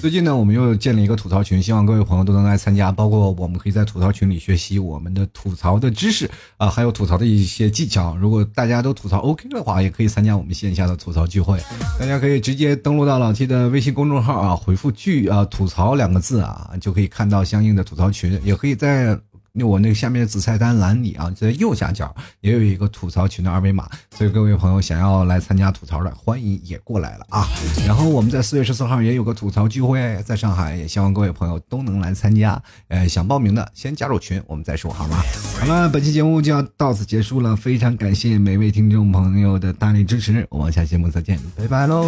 [0.00, 2.92] 最近呢，我们又建了一个吐槽群，希望各位朋友都能来参加。
[2.92, 8.14] 包括我们可以在吐槽群里学习我们的吐槽的知识啊，还有吐槽的一些技巧。
[8.16, 11.58] 如果大家都吐槽 OK 的话，也可以参加我们线下的吐槽聚会。
[11.98, 18.40] 大家可以直接登录到老七的微信公众号啊，回复“聚”啊“吐槽”两个字啊，就可以看到相应的吐槽群。
[18.44, 19.18] 也可以在。
[19.58, 27.48] 那我那个下面的紫菜单栏里啊，在右下角也有一个吐槽群的二维码，所以各位朋友想要来参加吐槽的，欢迎也过来了啊。
[27.86, 32.62] 然后我们在四月十四号也有个吐槽聚会，在上海，也希望各位朋友都能来参加。
[32.88, 35.16] 呃，想报名的先加入群，我们再说好吗？
[35.58, 42.04] 好了，本期节目就要到此结束了，非常感谢每位听众朋友的大力支持，我们下期节目再见，拜拜喽。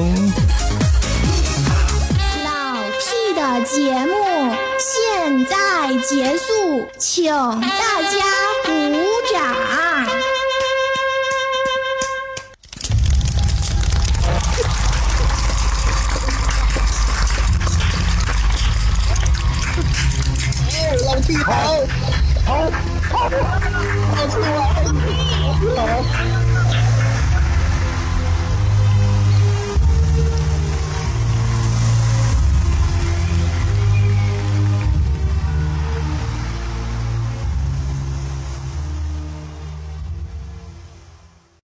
[2.44, 4.27] 老 T 的节目。
[5.28, 5.54] 比赛
[6.08, 8.16] 结束请大家
[8.64, 8.70] 鼓
[9.30, 9.54] 掌